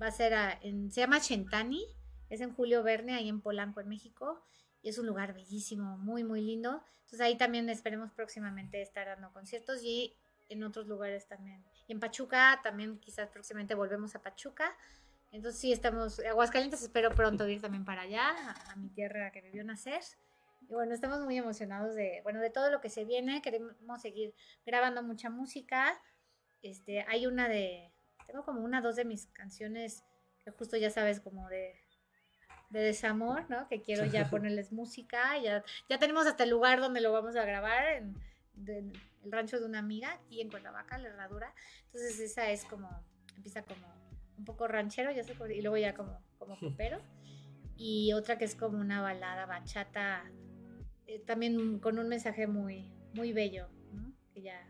[0.00, 1.84] Va a ser, a- en- se llama Chentani,
[2.28, 4.42] es en Julio Verne, ahí en Polanco, en México.
[4.82, 6.82] Y es un lugar bellísimo, muy, muy lindo.
[7.04, 10.16] Entonces ahí también esperemos próximamente estar dando conciertos y
[10.48, 11.64] en otros lugares también.
[11.88, 14.76] Y en Pachuca también quizás próximamente volvemos a Pachuca.
[15.32, 19.42] Entonces sí, estamos, Aguascalientes espero pronto ir también para allá, a, a mi tierra que
[19.42, 20.00] me vio nacer.
[20.68, 23.42] Y bueno, estamos muy emocionados de, bueno, de todo lo que se viene.
[23.42, 26.00] Queremos seguir grabando mucha música.
[26.62, 27.92] Este, hay una de,
[28.26, 30.02] tengo como una, dos de mis canciones
[30.44, 31.74] que justo ya sabes, como de,
[32.70, 33.68] de desamor, ¿no?
[33.68, 35.38] Que quiero ya ponerles música.
[35.38, 38.16] Ya, ya tenemos hasta el lugar donde lo vamos a grabar, en,
[38.66, 38.92] en
[39.24, 41.54] el rancho de una amiga, aquí en Cuernavaca, la herradura.
[41.86, 42.88] Entonces esa es como,
[43.36, 43.86] empieza como
[44.38, 47.00] un poco ranchero, ya sé, y luego ya como, como popero.
[47.76, 50.24] Y otra que es como una balada bachata,
[51.06, 54.12] eh, también con un mensaje muy, muy bello, ¿no?
[54.32, 54.66] Que ya,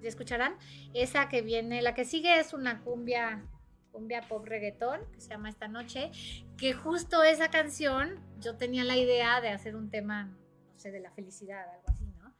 [0.00, 0.56] ya escucharán.
[0.92, 3.46] Esa que viene, la que sigue es una cumbia,
[3.92, 6.10] cumbia pop reggaetón, que se llama Esta Noche,
[6.56, 11.00] que justo esa canción yo tenía la idea de hacer un tema, no sé, de
[11.00, 12.34] la felicidad, algo así, ¿no?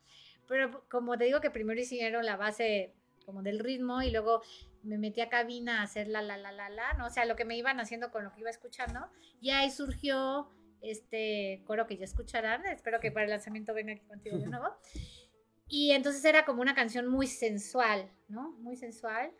[0.49, 2.95] Pero como te digo que primero hicieron la base
[3.25, 4.43] como del ritmo y luego
[4.83, 7.07] me metí a cabina a hacer la la la la la, ¿no?
[7.07, 9.07] O sea, lo que me iban haciendo con lo que iba escuchando.
[9.41, 10.51] Y ahí surgió
[10.83, 12.65] este coro que ya escucharán.
[12.67, 14.69] Espero que para el lanzamiento venga aquí contigo de nuevo.
[15.69, 18.53] Y entonces era como una canción muy sensual, ¿no?
[18.59, 19.31] Muy sensual.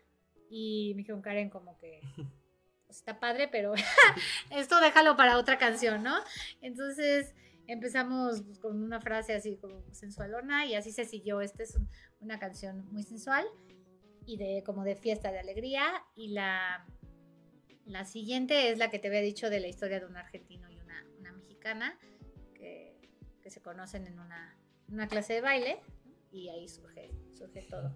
[0.49, 1.99] Y me dijeron, Karen, como que,
[2.85, 3.73] pues, está padre, pero
[4.51, 6.15] esto déjalo para otra canción, ¿no?
[6.61, 7.33] Entonces
[7.67, 11.41] empezamos pues, con una frase así como sensualona y así se siguió.
[11.41, 11.89] Esta es un-
[12.19, 13.45] una canción muy sensual
[14.31, 15.83] y de como de fiesta, de alegría.
[16.15, 16.85] Y la,
[17.85, 20.77] la siguiente es la que te había dicho de la historia de un argentino y
[20.79, 21.97] una, una mexicana
[22.53, 22.97] que,
[23.41, 24.57] que se conocen en una,
[24.89, 25.79] una clase de baile
[26.31, 27.93] y ahí surge, surge todo.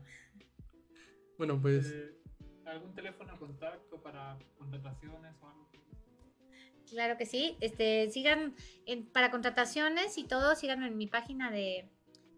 [1.38, 2.18] Bueno, pues Eh,
[2.66, 5.70] ¿Algún teléfono de contacto para contrataciones o algo?
[6.90, 7.56] Claro que sí.
[7.62, 8.56] Este, sigan
[8.86, 11.88] en- para contrataciones y todo, síganme en mi página de,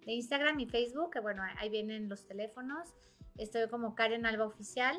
[0.06, 2.89] de Instagram y Facebook, que bueno, ahí vienen los teléfonos.
[3.38, 4.97] Estoy como Karen Alba Oficial.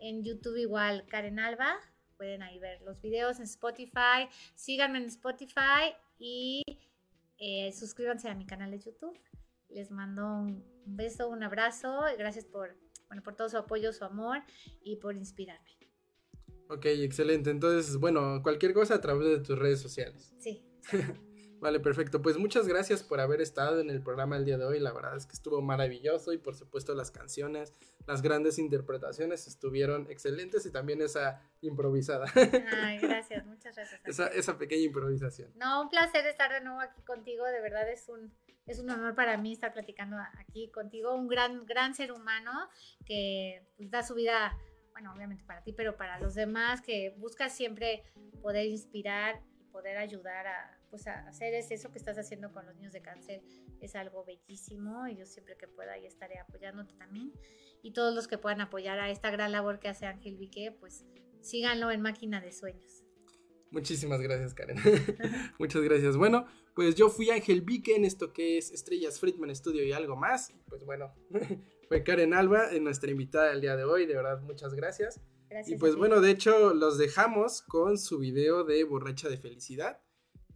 [0.00, 1.76] En YouTube igual Karen Alba.
[2.16, 4.28] Pueden ahí ver los videos en Spotify.
[4.54, 6.62] Síganme en Spotify y
[7.38, 9.18] eh, suscríbanse a mi canal de YouTube.
[9.68, 12.00] Les mando un, beso, un abrazo.
[12.16, 12.76] Gracias por,
[13.08, 14.38] bueno, por todo su apoyo, su amor
[14.80, 15.76] y por inspirarme.
[16.68, 17.50] Ok, excelente.
[17.50, 20.34] Entonces, bueno, cualquier cosa a través de tus redes sociales.
[20.38, 20.64] Sí.
[21.60, 22.20] Vale, perfecto.
[22.22, 24.78] Pues muchas gracias por haber estado en el programa el día de hoy.
[24.78, 27.74] La verdad es que estuvo maravilloso y por supuesto las canciones,
[28.06, 32.26] las grandes interpretaciones estuvieron excelentes y también esa improvisada,
[32.82, 34.00] Ay, gracias, muchas gracias.
[34.04, 35.50] esa, esa pequeña improvisación.
[35.56, 38.32] No, un placer estar de nuevo aquí contigo, de verdad es un,
[38.66, 42.68] es un honor para mí estar platicando aquí contigo, un gran, gran ser humano
[43.04, 44.56] que pues, da su vida,
[44.92, 48.04] bueno, obviamente para ti, pero para los demás, que busca siempre
[48.42, 52.74] poder inspirar y poder ayudar a, pues, hacer es eso que estás haciendo con los
[52.76, 53.42] niños de cáncer,
[53.80, 57.32] es algo bellísimo y yo siempre que pueda ahí estaré apoyándote también.
[57.82, 61.04] Y todos los que puedan apoyar a esta gran labor que hace Ángel Vique, pues
[61.40, 63.06] síganlo en Máquina de Sueños.
[63.70, 64.78] Muchísimas gracias, Karen.
[65.58, 66.16] Muchas gracias.
[66.16, 70.16] Bueno, pues yo fui Ángel Vique en esto que es Estrellas Friedman Studio y algo
[70.16, 70.52] más.
[70.68, 71.14] Pues bueno,
[71.88, 74.06] fue Karen Alba, eh, nuestra invitada del día de hoy.
[74.06, 75.20] De verdad, muchas gracias.
[75.50, 75.76] Gracias.
[75.76, 80.00] Y pues bueno, de hecho, los dejamos con su video de Borracha de Felicidad.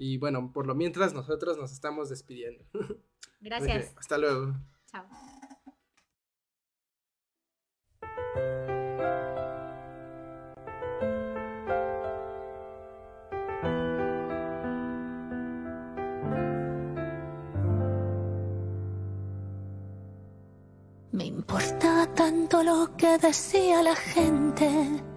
[0.03, 2.65] Y bueno, por lo mientras nosotros nos estamos despidiendo.
[3.41, 3.95] Gracias.
[3.99, 4.55] Hasta luego.
[4.87, 5.05] Chao.
[21.13, 25.10] Me importaba tanto lo que decía la gente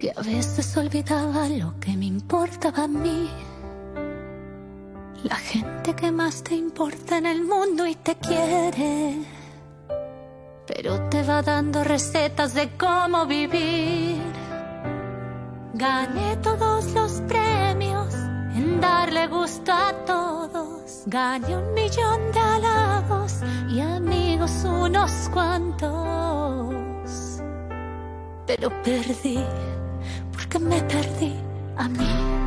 [0.00, 3.28] que a veces olvidaba lo que me importaba a mí.
[5.24, 9.18] La gente que más te importa en el mundo y te quiere,
[10.66, 14.22] pero te va dando recetas de cómo vivir.
[15.74, 18.14] Gané todos los premios
[18.56, 21.02] en darle gusto a todos.
[21.06, 23.34] Gané un millón de halagos
[23.68, 25.90] y amigos unos cuantos.
[28.46, 29.38] Pero perdí
[30.50, 31.32] porque me perdí
[31.76, 32.39] a mí.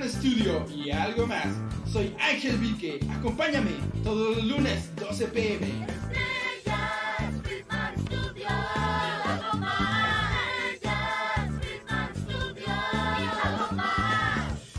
[0.00, 1.46] Friedman Studio y algo más.
[1.92, 3.00] Soy Ángel Vique.
[3.10, 3.72] Acompáñame
[4.02, 5.66] todos los lunes 12 pm.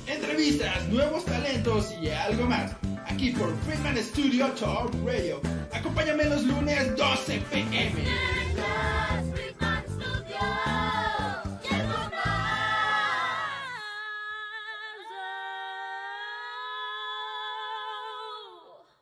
[0.07, 2.76] Entrevistas, nuevos talentos y algo más.
[3.06, 5.39] Aquí por Friedman Studio Talk Radio.
[5.72, 8.41] Acompáñame los lunes 12 pm.